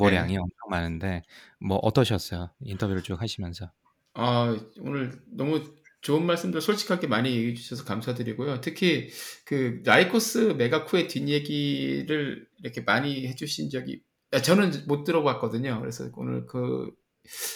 네. 0.00 0.28
정보량이 0.28 0.38
엄청 0.38 0.70
많은데 0.70 1.22
뭐 1.60 1.78
어떠셨어요? 1.82 2.50
인터뷰를 2.60 3.02
쭉 3.02 3.20
하시면서? 3.22 3.72
아 4.14 4.54
오늘 4.80 5.10
너무 5.26 5.62
좋은 6.02 6.26
말씀들 6.26 6.60
솔직하게 6.60 7.06
많이 7.06 7.30
얘기해 7.34 7.54
주셔서 7.54 7.84
감사드리고요. 7.84 8.60
특히 8.60 9.08
그 9.44 9.80
라이코스 9.84 10.54
메가쿠의 10.58 11.08
뒷얘기를 11.08 12.46
이렇게 12.58 12.80
많이 12.82 13.26
해 13.26 13.34
주신 13.34 13.70
적이 13.70 14.02
아 14.32 14.42
저는 14.42 14.86
못 14.86 15.04
들어봤거든요. 15.04 15.80
그래서 15.80 16.10
오늘 16.16 16.46
그 16.46 16.90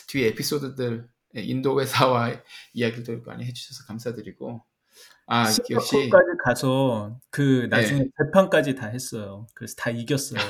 뒤에 0.08 0.28
에피소드들 0.28 1.08
예 1.36 1.42
인도 1.42 1.80
회사와 1.80 2.40
이야기도 2.72 3.20
많이 3.22 3.44
해 3.44 3.52
주셔서 3.52 3.84
감사드리고 3.88 4.64
아 5.28 5.44
역시 5.70 5.88
싱가포르까지 5.90 6.38
가서 6.44 7.18
그 7.30 7.66
나중에 7.70 8.00
네. 8.04 8.08
재판까지 8.18 8.74
다 8.76 8.86
했어요. 8.88 9.46
그래서 9.54 9.74
다 9.76 9.90
이겼어요. 9.90 10.40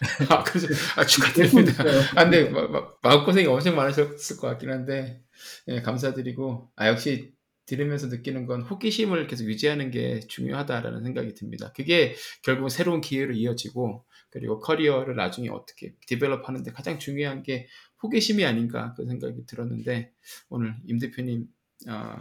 아 0.30 0.42
그래서 0.44 0.66
아 0.96 1.04
축하드립니다. 1.06 1.84
아 2.16 2.24
근데 2.24 2.48
마 2.50 2.66
마 2.68 2.82
마음고생이 3.02 3.46
엄청 3.46 3.76
많으셨을 3.76 4.36
것 4.36 4.48
같긴 4.48 4.70
한데 4.70 5.22
예 5.68 5.80
감사드리고 5.82 6.70
아 6.76 6.88
역시 6.88 7.32
들으면서 7.66 8.08
느끼는 8.08 8.46
건 8.46 8.62
'호기심을 8.62 9.26
계속 9.28 9.44
유지하는 9.44 9.90
게 9.90 10.20
중요하다.'라는 10.20 11.02
생각이 11.04 11.34
듭니다. 11.34 11.72
그게 11.74 12.14
결국은 12.42 12.68
새로운 12.68 13.00
기회로 13.00 13.32
이어지고 13.34 14.04
그리고 14.30 14.58
커리어를 14.60 15.16
나중에 15.16 15.48
어떻게 15.48 15.94
develop 16.06 16.48
하는 16.48 16.62
데 16.64 16.72
가장 16.72 16.98
중요한 16.98 17.42
게 17.42 17.68
호기심이 18.02 18.44
아닌가 18.44 18.92
그런 18.94 19.08
생각이 19.10 19.46
들었는데 19.46 20.12
오늘 20.50 20.74
임 20.86 20.98
대표님 20.98 21.46
어 21.88 22.16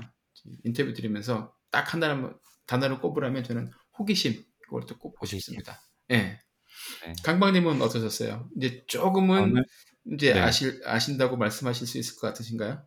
인터뷰 0.63 0.93
들으면서 0.93 1.54
딱 1.71 1.93
하나만 1.93 2.38
단어를 2.67 2.99
꼽으라면 2.99 3.43
저는 3.43 3.71
호기심 3.99 4.43
그걸 4.62 4.86
또 4.88 4.97
꼽고 4.99 5.17
호기심. 5.21 5.27
싶습니다. 5.27 5.81
예. 6.12 6.39
네. 7.01 7.25
강박님은 7.25 7.81
어떠셨어요? 7.81 8.49
이제 8.57 8.84
조금은 8.88 9.53
저는 9.53 9.63
인제 10.05 10.34
네. 10.34 10.39
아실 10.39 10.81
아신다고 10.86 11.38
말씀하실 11.38 11.88
수 11.88 11.97
있을 11.99 12.15
것 12.17 12.27
같으신가요? 12.29 12.84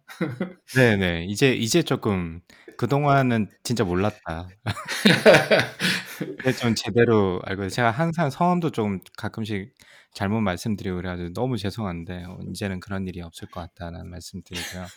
네 0.72 0.96
네. 0.96 1.24
이제 1.28 1.52
이제 1.54 1.82
쪼끔 1.82 2.40
'그동안은 2.76 3.48
진짜 3.62 3.84
몰랐다.' 3.84 4.54
이제 6.44 6.54
좀 6.54 6.74
제대로 6.76 7.40
알고 7.44 7.68
제가 7.70 7.90
항상 7.92 8.30
성함도 8.30 8.70
좀 8.70 9.00
가끔씩 9.18 9.74
잘못 10.14 10.40
말씀드리고 10.42 10.96
그래 10.98 11.10
가지고 11.10 11.32
너무 11.34 11.58
죄송한데 11.58 12.24
어 12.26 12.38
인제는 12.42 12.80
'그런 12.80 13.06
일이 13.08 13.22
없을 13.22 13.48
것 13.48 13.60
같다.'라는 13.60 14.10
말씀 14.10 14.42
드리고요. 14.44 14.90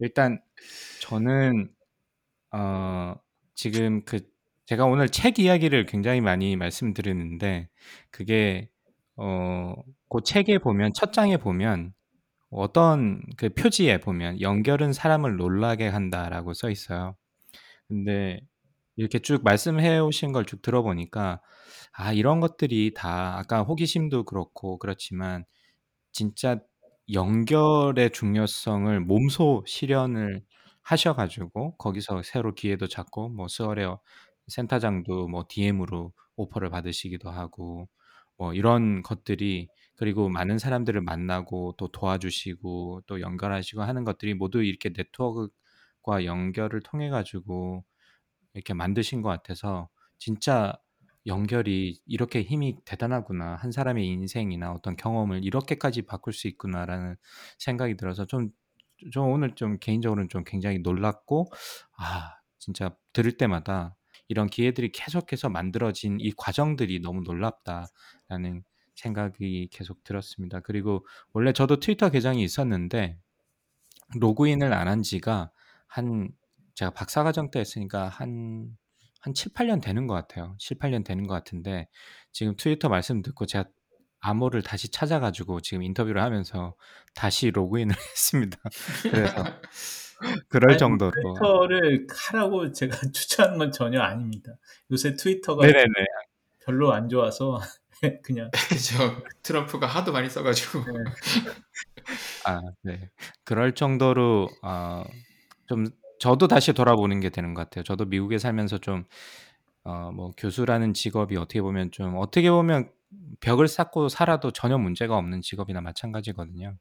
일단 0.00 0.40
저는 0.98 1.70
어 2.52 3.14
지금 3.54 4.04
그 4.04 4.20
제가 4.66 4.84
오늘 4.86 5.08
책 5.08 5.38
이야기를 5.38 5.86
굉장히 5.86 6.20
많이 6.20 6.56
말씀드리는데 6.56 7.68
그게 8.10 8.68
어고 9.16 10.20
책에 10.24 10.58
보면 10.58 10.92
첫 10.94 11.12
장에 11.12 11.36
보면 11.38 11.92
어떤 12.50 13.22
그 13.38 13.50
표지에 13.50 14.00
보면 14.00 14.40
"연결은 14.42 14.92
사람을 14.94 15.36
놀라게 15.36 15.88
한다."라고 15.88 16.54
써 16.54 16.70
있어요. 16.70 17.16
근데 17.88 18.40
이렇게 18.96 19.18
쭉 19.20 19.42
말씀해 19.44 19.98
오신 20.00 20.32
걸 20.32 20.44
쭉 20.46 20.62
들어보니까 20.62 21.40
아 21.94 22.12
이런 22.12 22.40
것들이 22.40 22.94
다 22.94 23.38
아까 23.38 23.62
호기심도 23.62 24.24
그렇고 24.24 24.78
그렇지만 24.78 25.44
진짜 26.12 26.60
연결의 27.12 28.10
중요성을 28.12 29.00
몸소 29.00 29.64
실현을 29.66 30.42
하셔 30.82 31.14
가지고 31.14 31.76
거기서 31.78 32.22
새로 32.22 32.54
기회도 32.54 32.86
찾고 32.88 33.30
뭐 33.30 33.48
스월의 33.48 33.96
센터장도 34.48 35.28
뭐 35.28 35.44
DM으로 35.48 36.12
오퍼를 36.36 36.70
받으시기도 36.70 37.30
하고 37.30 37.88
뭐 38.36 38.54
이런 38.54 39.02
것들이 39.02 39.68
그리고 39.96 40.28
많은 40.28 40.58
사람들을 40.58 41.00
만나고 41.02 41.74
또 41.78 41.88
도와주시고 41.92 43.02
또 43.06 43.20
연결하시고 43.20 43.82
하는 43.82 44.04
것들이 44.04 44.34
모두 44.34 44.62
이렇게 44.62 44.90
네트워크과 44.96 46.24
연결을 46.24 46.80
통해 46.82 47.10
가지고 47.10 47.84
이렇게 48.54 48.74
만드신 48.74 49.22
것 49.22 49.28
같아서 49.30 49.88
진짜 50.18 50.72
'연결이 51.26 52.00
이렇게 52.06 52.42
힘이 52.42 52.76
대단하구나. 52.84 53.56
한 53.56 53.72
사람의 53.72 54.06
인생이나 54.06 54.72
어떤 54.72 54.96
경험을 54.96 55.44
이렇게까지 55.44 56.02
바꿀 56.02 56.32
수 56.32 56.48
있구나.'라는 56.48 57.16
생각이 57.58 57.96
들어서 57.96 58.26
좀 58.26 58.50
저 59.12 59.22
오늘 59.22 59.54
좀 59.54 59.78
개인적으로는 59.78 60.28
좀 60.28 60.44
굉장히 60.44 60.78
놀랐고 60.80 61.46
'아 61.98 62.32
진짜 62.58 62.94
들을 63.12 63.36
때마다 63.36 63.96
이런 64.28 64.46
기회들이 64.48 64.92
계속해서 64.92 65.48
만들어진 65.50 66.18
이 66.20 66.32
과정들이 66.36 67.00
너무 67.00 67.22
놀랍다.'라는 67.22 68.62
생각이 68.96 69.68
계속 69.72 70.04
들었습니다. 70.04 70.60
그리고 70.60 71.04
원래 71.32 71.52
저도 71.52 71.80
트위터 71.80 72.10
계정이 72.10 72.42
있었는데 72.44 73.18
로그인을 74.20 74.72
안 74.72 74.88
한 74.88 75.02
지가 75.02 75.50
한 75.86 76.30
제가 76.74 76.90
박사과정 76.92 77.50
때 77.50 77.60
했으니까 77.60 78.08
한한 78.08 78.76
7-8년 79.34 79.80
되는 79.82 80.06
것 80.06 80.14
같아요. 80.14 80.56
7-8년 80.58 81.04
되는 81.04 81.26
것 81.26 81.34
같은데 81.34 81.88
지금 82.32 82.56
트위터 82.56 82.88
말씀 82.88 83.22
듣고 83.22 83.46
제가 83.46 83.64
암호를 84.22 84.62
다시 84.62 84.90
찾아 84.90 85.20
가지고 85.20 85.60
지금 85.60 85.82
인터뷰를 85.82 86.22
하면서 86.22 86.76
다시 87.14 87.50
로그인을 87.50 87.94
했습니다. 88.16 88.58
그래서 89.10 89.44
그럴 90.48 90.76
아니 90.76 90.84
뭐 90.86 90.96
정도로 90.98 91.12
트위터를 91.12 92.06
하라고 92.10 92.72
제가 92.72 92.96
추천하는 93.14 93.58
건 93.58 93.72
전혀 93.72 94.00
아닙니다. 94.00 94.52
요새 94.90 95.14
트위터가 95.16 95.66
네네네. 95.66 95.86
별로 96.64 96.92
안 96.92 97.08
좋아서 97.08 97.60
그냥 98.24 98.50
그죠. 98.68 99.22
트럼프가 99.42 99.86
하도 99.86 100.12
많이 100.12 100.28
써 100.30 100.42
가지고. 100.42 100.80
네. 100.80 100.92
아 102.44 102.60
네. 102.82 103.10
그럴 103.44 103.74
정도로 103.74 104.48
어 104.62 105.04
좀 105.68 105.86
저도 106.18 106.48
다시 106.48 106.72
돌아보는 106.74 107.20
게 107.20 107.30
되는 107.30 107.54
것 107.54 107.62
같아요. 107.62 107.82
저도 107.84 108.04
미국에 108.06 108.38
살면서 108.38 108.78
좀 108.78 109.04
어 109.84 110.12
뭐 110.12 110.32
교수라는 110.36 110.94
직업이 110.94 111.36
어떻게 111.36 111.60
보면 111.62 111.90
좀 111.92 112.16
어떻게 112.18 112.50
보면 112.50 112.90
벽을 113.40 113.68
쌓고 113.68 114.08
살아도 114.08 114.52
전혀 114.52 114.78
문제가 114.78 115.16
없는 115.18 115.42
직업이나 115.42 115.80
마찬가지거든요. 115.80 116.76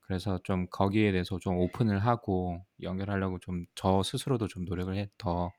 그래서 0.00 0.38
좀 0.44 0.66
거기에 0.70 1.12
대해서 1.12 1.38
좀 1.40 1.56
오픈을 1.58 2.00
하고 2.00 2.64
연결하려고 2.82 3.38
좀 3.40 3.66
저 3.76 4.02
스스로도 4.02 4.48
좀 4.48 4.64
노력을 4.64 4.94
해 4.96 5.08
더 5.18 5.50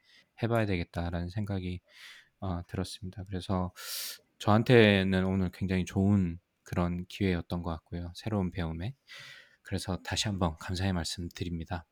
해 0.43 0.47
봐야 0.49 0.65
되겠다라는 0.65 1.29
생각이 1.29 1.79
어 2.41 2.61
들었습니다. 2.67 3.23
그래서 3.29 3.71
저한테는 4.39 5.25
오늘 5.25 5.49
굉장히 5.53 5.85
좋은 5.85 6.39
그런 6.63 7.05
기회였던 7.07 7.63
것 7.63 7.71
같고요. 7.71 8.11
새로운 8.15 8.51
배움에. 8.51 8.95
그래서 9.63 9.97
다시 10.03 10.27
한번 10.27 10.57
감사의 10.59 10.93
말씀 10.93 11.29
드립니다. 11.35 11.85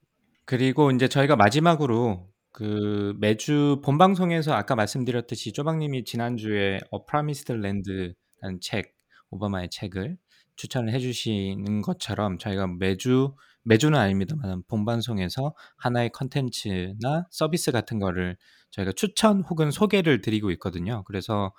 그리고 0.45 0.91
인제 0.91 1.07
저희가 1.09 1.35
마지막으로 1.37 2.29
그 2.53 3.15
매주 3.19 3.81
본 3.83 3.97
방송에서 3.97 4.53
아까 4.53 4.75
말씀드렸듯이 4.75 5.51
쪼박 5.53 5.79
님이 5.79 6.05
지난주에 6.05 6.75
A 6.75 6.99
Promised 7.09 7.51
Land라는 7.51 8.61
책 8.61 8.93
오바마의 9.31 9.69
책을 9.71 10.17
추천을 10.55 10.93
해 10.93 10.99
주시는 10.99 11.81
것처럼 11.81 12.37
저희가 12.37 12.67
매주 12.67 13.33
매주는 13.63 13.97
아닙니다만 13.97 14.61
본 14.67 14.85
방송에서 14.85 15.55
하나의 15.77 16.11
콘텐츠나 16.11 17.25
서비스 17.31 17.71
같은 17.71 17.97
거를 17.97 18.37
저희가 18.69 18.91
추천 18.91 19.41
혹은 19.41 19.71
소개를 19.71 20.21
드리고 20.21 20.51
있거든요. 20.51 21.03
그래서 21.05 21.53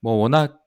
뭐 0.00 0.14
워낙 0.14 0.60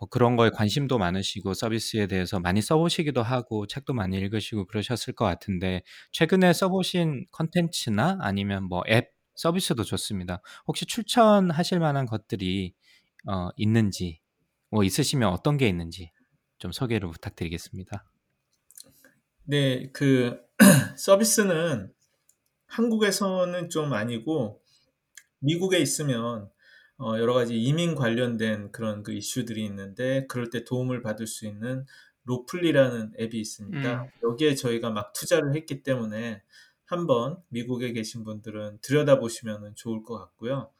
뭐 0.00 0.08
그런 0.08 0.36
거에 0.36 0.50
관심도 0.50 0.98
많으시고 0.98 1.54
서비스에 1.54 2.06
대해서 2.08 2.40
많이 2.40 2.62
써 2.62 2.78
보시기도 2.78 3.22
하고 3.22 3.66
책도 3.66 3.92
많이 3.92 4.16
읽으시고 4.16 4.66
그러셨을 4.66 5.14
것 5.14 5.26
같은데 5.26 5.82
최근에 6.12 6.52
써 6.54 6.68
보신 6.70 7.26
콘텐츠나 7.30 8.18
아니면 8.20 8.64
뭐 8.64 8.82
앱 8.88 9.12
서비스도 9.40 9.84
좋습니다. 9.84 10.42
혹시 10.66 10.84
추천하실 10.84 11.80
만한 11.80 12.04
것들이 12.06 12.74
어 13.26 13.48
있는지 13.56 14.20
뭐 14.70 14.84
있으시면 14.84 15.30
어떤 15.30 15.56
게 15.56 15.66
있는지 15.66 16.12
좀 16.58 16.72
소개를 16.72 17.10
부탁드리겠습니다. 17.10 18.04
네. 19.44 19.90
그 19.92 20.40
서비스는 20.96 21.92
한국에서는 22.66 23.70
좀 23.70 23.92
아니고 23.94 24.62
미국에 25.40 25.78
있으면 25.78 26.50
어 27.00 27.18
여러 27.18 27.32
가지 27.32 27.56
이민 27.56 27.94
관련된 27.94 28.72
그런 28.72 29.02
그 29.02 29.12
이슈들이 29.12 29.64
있는데 29.64 30.26
그럴 30.28 30.50
때 30.50 30.64
도움을 30.64 31.00
받을 31.00 31.26
수 31.26 31.46
있는 31.46 31.86
로플리라는 32.24 33.14
앱이 33.18 33.40
있습니다. 33.40 34.02
음. 34.02 34.08
여기에 34.22 34.54
저희가 34.54 34.90
막 34.90 35.12
투자를 35.14 35.54
했기 35.54 35.82
때문에 35.82 36.42
한번 36.84 37.38
미국에 37.48 37.92
계신 37.92 38.22
분들은 38.22 38.80
들여다보시면은 38.82 39.74
좋을 39.76 40.02
것 40.02 40.18
같고요. 40.18 40.70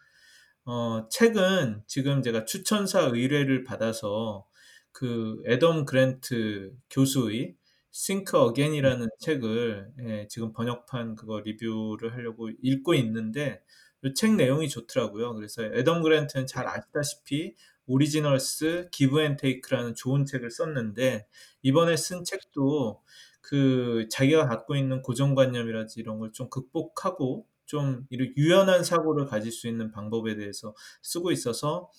어 0.66 1.09
책은 1.11 1.85
지금 1.87 2.23
제가 2.23 2.45
추천사 2.45 3.01
의뢰를 3.01 3.64
받아서 3.64 4.47
그 4.93 5.43
애덤 5.47 5.87
그랜트 5.87 6.77
교수의 6.91 7.57
Think 7.93 8.39
Again이라는 8.39 9.09
책을 9.21 9.93
예, 10.07 10.27
지금 10.29 10.53
번역판 10.53 11.16
그거 11.16 11.41
리뷰를 11.41 12.12
하려고 12.12 12.51
읽고 12.62 12.95
있는데 12.95 13.62
이 14.05 14.14
책 14.14 14.34
내용이 14.36 14.68
좋더라고요. 14.68 15.34
그래서 15.34 15.62
애덤 15.64 16.03
그랜트는 16.03 16.46
잘 16.46 16.66
아시다시피 16.66 17.55
Originals 17.87 18.89
Give 18.93 19.20
and 19.20 19.37
Take라는 19.37 19.95
좋은 19.94 20.24
책을 20.24 20.51
썼는데 20.51 21.26
이번에 21.62 21.96
쓴 21.96 22.24
책도 22.24 23.03
그 23.40 24.07
자기가 24.11 24.46
갖고 24.46 24.76
있는 24.76 25.03
고정관념이라든지 25.03 26.01
이런 26.01 26.18
걸 26.18 26.30
좀 26.32 26.48
극복하고 26.51 27.46
좀 27.66 28.05
이런 28.11 28.32
유연한 28.36 28.82
사고를 28.84 29.26
가질 29.26 29.53
수 29.53 29.68
있는 29.68 29.90
방법에 29.92 30.36
대해서 30.36 30.74
쓰고 31.03 31.30
있어서 31.32 31.90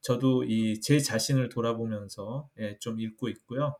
저도 0.00 0.44
이 0.44 0.80
제 0.80 0.98
자신을 0.98 1.48
돌아보면서 1.50 2.48
예, 2.58 2.78
좀 2.80 3.00
읽고 3.00 3.28
있고요. 3.28 3.76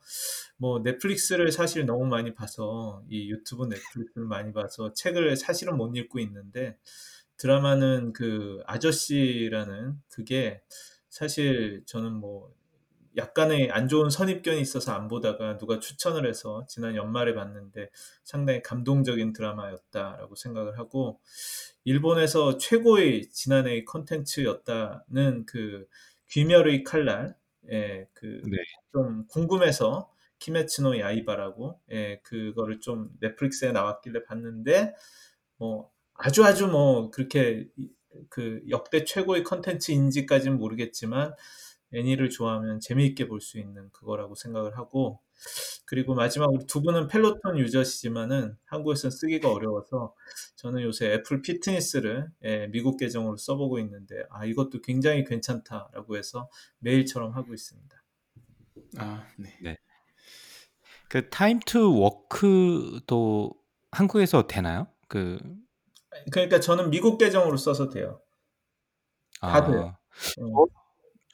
뭐 0.56 0.80
넷플릭스를 0.80 1.50
사실 1.52 1.86
너무 1.86 2.06
많이 2.06 2.34
봐서 2.34 3.02
이 3.08 3.30
유튜브 3.30 3.64
넷플릭스를 3.66 4.26
많이 4.26 4.52
봐서 4.52 4.92
책을 4.92 5.36
사실은 5.36 5.76
못 5.76 5.96
읽고 5.96 6.18
있는데 6.20 6.76
드라마는 7.40 8.12
그 8.12 8.62
아저씨라는 8.66 9.98
그게 10.10 10.60
사실 11.08 11.82
저는 11.86 12.12
뭐 12.12 12.52
약간의 13.16 13.70
안 13.72 13.88
좋은 13.88 14.10
선입견이 14.10 14.60
있어서 14.60 14.92
안 14.92 15.08
보다가 15.08 15.56
누가 15.56 15.80
추천을 15.80 16.28
해서 16.28 16.66
지난 16.68 16.96
연말에 16.96 17.34
봤는데 17.34 17.88
상당히 18.24 18.62
감동적인 18.62 19.32
드라마였다라고 19.32 20.34
생각을 20.34 20.78
하고 20.78 21.18
일본에서 21.84 22.58
최고의 22.58 23.30
지난해의 23.30 23.86
컨텐츠였다는 23.86 25.46
그 25.46 25.88
귀멸의 26.28 26.84
칼날 26.84 27.34
예, 27.72 28.06
그 28.12 28.42
네. 28.44 28.58
좀 28.92 29.26
궁금해서 29.28 30.12
키메츠노 30.40 30.98
야이바라고 30.98 31.80
예, 31.92 32.20
그거를 32.22 32.80
좀 32.80 33.10
Netflix에 33.20 33.72
나왔길래 33.72 34.24
봤는데 34.24 34.94
뭐 35.56 35.90
아주 36.22 36.44
아주 36.44 36.66
뭐 36.66 37.10
그렇게 37.10 37.68
그 38.28 38.62
역대 38.68 39.04
최고의 39.04 39.44
컨텐츠인지까지는 39.44 40.58
모르겠지만 40.58 41.34
애니를 41.92 42.30
좋아하면 42.30 42.80
재미있게 42.80 43.26
볼 43.28 43.40
수 43.40 43.58
있는 43.58 43.90
그거라고 43.90 44.34
생각을 44.34 44.76
하고 44.78 45.20
그리고 45.86 46.14
마지막으로 46.14 46.66
두 46.66 46.82
분은 46.82 47.08
Peloton 47.08 47.58
유저시지만은 47.58 48.56
한국에서는 48.66 49.10
쓰기가 49.10 49.50
어려워서 49.50 50.14
저는 50.56 50.82
요새 50.82 51.12
Apple 51.14 51.42
Fitness를 51.42 52.28
예, 52.44 52.66
미국 52.68 52.98
계정으로 52.98 53.36
써보고 53.36 53.78
있는데 53.80 54.22
아 54.30 54.44
이것도 54.44 54.82
굉장히 54.82 55.24
괜찮다라고 55.24 56.16
해서 56.16 56.48
매일처럼 56.78 57.32
하고 57.34 57.54
있습니다. 57.54 58.02
아, 58.98 59.26
네. 59.38 59.78
그 61.08 61.28
Time 61.30 61.58
to 61.60 61.98
Walk도 62.00 63.52
한국에서 63.90 64.46
되나요? 64.46 64.86
그 65.08 65.38
그러니까 66.32 66.60
저는 66.60 66.90
미국 66.90 67.18
계정으로 67.18 67.56
써서 67.56 67.88
돼요. 67.88 68.20
다 69.40 69.64
돼요. 69.64 69.96
음. 70.40 70.52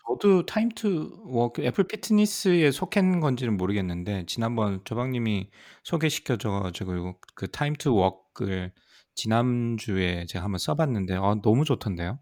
저도 0.09 0.47
Time 0.47 0.69
to 0.69 1.21
Walk 1.25 1.63
Apple 1.63 1.85
Fitness에 1.85 2.71
속한 2.71 3.21
건지는 3.21 3.57
모르겠는데 3.57 4.27
지난번 4.27 4.81
조방님이 4.85 5.51
소개시켜 5.83 6.37
줘 6.37 6.51
가지고 6.51 7.19
그 7.35 7.49
Time 7.49 7.75
to 7.75 7.95
Walk를 7.95 8.73
지난주에 9.15 10.27
제가 10.27 10.45
한번 10.45 10.59
써 10.59 10.75
봤는데 10.77 11.17
아 11.17 11.37
너무 11.43 11.65
좋던데요. 11.65 12.21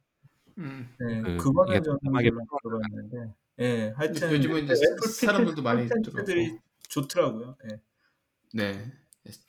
음. 0.58 0.94
네, 1.00 1.20
그 1.20 1.36
그거는 1.36 1.82
저는 1.82 1.98
들어봤는데, 2.62 3.34
예, 3.60 3.92
하여튼 3.96 4.32
요즘은 4.32 4.64
이제 4.64 4.74
애플 4.74 5.08
사람들도 5.08 5.62
많이 5.62 5.88
들어서. 5.88 6.24
좋더라고요. 6.88 7.56
예. 7.70 7.80
네. 8.54 8.92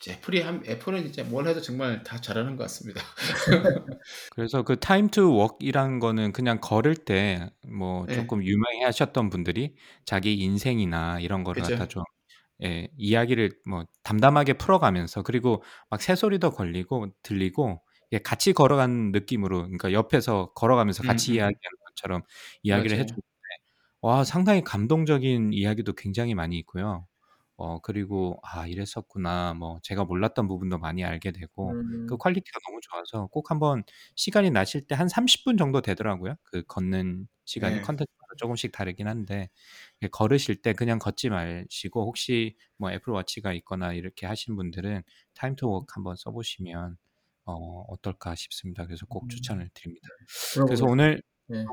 애플이 0.08 0.42
한 0.42 0.64
애플은 0.66 1.04
진짜 1.04 1.24
뭘 1.24 1.48
해도 1.48 1.62
정말 1.62 2.02
다 2.04 2.22
잘하는 2.22 2.56
것 2.56 2.64
같습니다. 2.64 3.02
그래서 4.32 4.64
그 4.64 4.80
Time 4.80 5.10
to 5.10 5.36
Walk이라는 5.36 6.00
거는 6.00 6.32
그냥 6.32 6.60
걸을 6.62 6.96
때뭐 6.96 8.06
네. 8.08 8.16
조금 8.16 8.44
유명해하셨던 8.44 9.30
분들이 9.30 9.76
자기 10.06 10.36
인생이나 10.36 11.20
이런 11.20 11.44
거를 11.44 11.62
그죠. 11.62 11.76
갖다 11.76 11.88
좀 11.88 12.04
예, 12.64 12.88
이야기를 12.98 13.52
뭐 13.68 13.86
담담하게 14.04 14.54
풀어가면서 14.54 15.24
그리고 15.24 15.62
막 15.90 16.02
새소리도 16.02 16.52
걸리고 16.52 17.08
들리고 17.22 17.82
예, 18.14 18.20
같이 18.20 18.54
걸어가는 18.54 19.12
느낌으로 19.12 19.64
그러니까 19.64 19.92
옆에서 19.92 20.54
걸어가면서 20.54 21.04
같이 21.04 21.32
음, 21.32 21.34
음. 21.34 21.36
이야기하는 21.36 21.78
것처럼 21.88 22.22
이야기를. 22.64 22.98
해주는데 22.98 23.22
와 24.02 24.24
상당히 24.24 24.64
감동적인 24.64 25.52
이야기도 25.52 25.94
굉장히 25.94 26.34
많이 26.34 26.58
있고요. 26.60 27.06
어 27.58 27.80
그리고 27.82 28.40
'아 28.44 28.68
이랬었구나.' 28.68 29.54
뭐 29.56 29.80
제가 29.84 30.06
몰랐던 30.06 30.48
부분도 30.48 30.78
많이 30.80 31.04
알게 31.06 31.32
되고 31.32 31.78
그 32.06 32.18
음, 32.18 32.18
퀄리티가 32.18 32.60
너무 32.68 32.80
좋아서 32.82 33.28
꼭 33.28 33.52
한번 33.52 33.84
시간이 34.16 34.52
나실 34.52 34.88
때 34.88 34.96
한 34.96 35.08
30 35.10 35.44
분 35.46 35.58
정도 35.58 35.82
되더라고요. 35.82 36.36
그 36.44 36.64
걷는 36.64 37.28
시간이 37.46 37.80
네. 37.80 37.82
컨텐츠마다 37.82 38.36
조금씩 38.38 38.72
다르긴 38.72 39.08
한데 39.08 39.50
예 40.04 40.08
걸으실 40.08 40.62
때 40.62 40.74
그냥 40.74 41.00
걷지 41.00 41.30
마시고 41.30 42.06
혹시 42.06 42.56
뭐 42.78 42.92
애플 42.92 43.14
워치가 43.14 43.54
있거나 43.54 43.94
이렇게 43.94 44.26
하신 44.28 44.56
분들은 44.56 45.04
Time 45.34 45.56
to 45.56 45.70
Walk 45.70 45.88
한번 45.96 46.16
써 46.16 46.32
보시면 46.32 46.98
어 47.46 47.54
어떨까 47.90 48.36
싶습니다. 48.36 48.86
그래서 48.86 49.06
꼭 49.08 49.30
음. 49.30 49.30
추천을 49.30 49.70
드립니다. 49.74 50.08
들어보겠습니다. 50.52 50.66
그래서 50.66 50.86
오늘 50.88 51.22
예. 51.52 51.66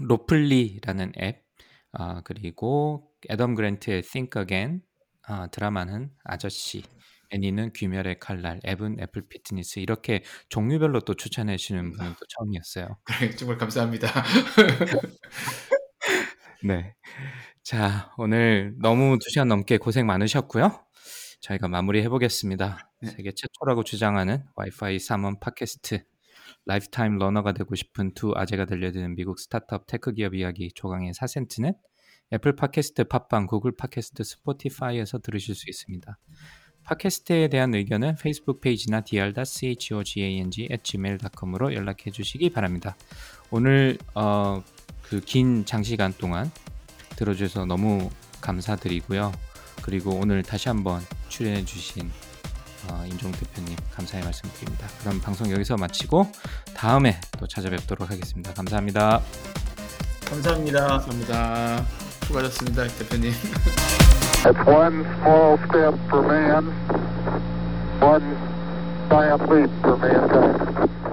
로플리라는 0.00 1.12
앱, 1.18 1.44
아, 1.92 2.20
그리고 2.22 3.13
애덤 3.30 3.54
그랜트의 3.54 4.02
Think 4.02 4.40
Again, 4.40 4.80
아, 5.26 5.46
드라마는 5.48 6.10
아저씨, 6.24 6.82
애니는 7.30 7.72
귀멸의 7.72 8.18
칼날, 8.20 8.60
앱은 8.66 8.98
애플 9.00 9.26
피트니스 9.28 9.80
이렇게 9.80 10.22
종류별로 10.48 11.00
또 11.00 11.14
추천해 11.14 11.56
주시는 11.56 11.90
분은 11.90 12.12
또 12.12 12.26
처음이었어요. 12.28 12.98
그래, 13.04 13.30
정말 13.34 13.58
감사합니다. 13.58 14.08
네. 16.64 16.94
자, 17.62 18.12
오늘 18.18 18.74
너무 18.80 19.18
2시간 19.18 19.48
넘게 19.48 19.78
고생 19.78 20.06
많으셨고요. 20.06 20.84
저희가 21.40 21.68
마무리해 21.68 22.08
보겠습니다. 22.08 22.90
네. 23.02 23.10
세계 23.10 23.32
최초라고 23.34 23.84
주장하는 23.84 24.44
와이파이 24.56 24.96
3원 24.96 25.40
팟캐스트 25.40 26.02
lifetime 26.66 27.18
learner가 27.18 27.52
되고 27.52 27.74
싶은 27.74 28.14
두 28.14 28.32
아재가 28.34 28.64
들려드는 28.64 29.14
미국 29.16 29.38
스타트업 29.38 29.86
테크 29.86 30.12
기업 30.12 30.34
이야기 30.34 30.70
조강의 30.74 31.12
4센트는 31.12 31.74
애플 32.34 32.56
팟캐스트, 32.56 33.04
팟빵, 33.04 33.46
구글 33.46 33.72
팟캐스트, 33.76 34.24
스포티파이에서 34.24 35.18
들으실 35.20 35.54
수 35.54 35.70
있습니다. 35.70 36.18
팟캐스트에 36.84 37.48
대한 37.48 37.74
의견은 37.74 38.16
페이스북 38.16 38.60
페이지나 38.60 39.00
dr.chogang@gmail.com으로 39.00 41.74
연락해 41.74 42.10
주시기 42.12 42.50
바랍니다. 42.50 42.96
오늘 43.50 43.96
어, 44.14 44.62
그 45.02 45.20
긴 45.20 45.64
장시간 45.64 46.12
동안 46.18 46.50
들어주셔서 47.16 47.66
너무 47.66 48.10
감사드리고요. 48.40 49.32
그리고 49.82 50.10
오늘 50.10 50.42
다시 50.42 50.68
한번 50.68 51.00
출연해 51.28 51.64
주신 51.64 52.10
어, 52.90 53.04
임종 53.06 53.32
대표님 53.32 53.76
감사의 53.92 54.24
말씀드립니다. 54.24 54.86
그럼 55.00 55.20
방송 55.20 55.50
여기서 55.50 55.76
마치고 55.76 56.30
다음에 56.74 57.18
또 57.38 57.46
찾아뵙도록 57.46 58.10
하겠습니다. 58.10 58.52
감사합니다. 58.54 59.22
감사합니다. 60.26 60.86
감사합니다. 60.88 62.03
수고하셨습니다, 62.24 62.84
대표님. 62.98 63.32
It's 64.44 64.66
one 64.66 65.04
small 65.20 65.58
step 65.68 65.94
for 66.08 66.22
man, 66.22 66.72
one 68.00 68.36
giant 69.08 69.48
leap 69.48 69.70
for 69.82 69.96
mankind. 69.96 71.03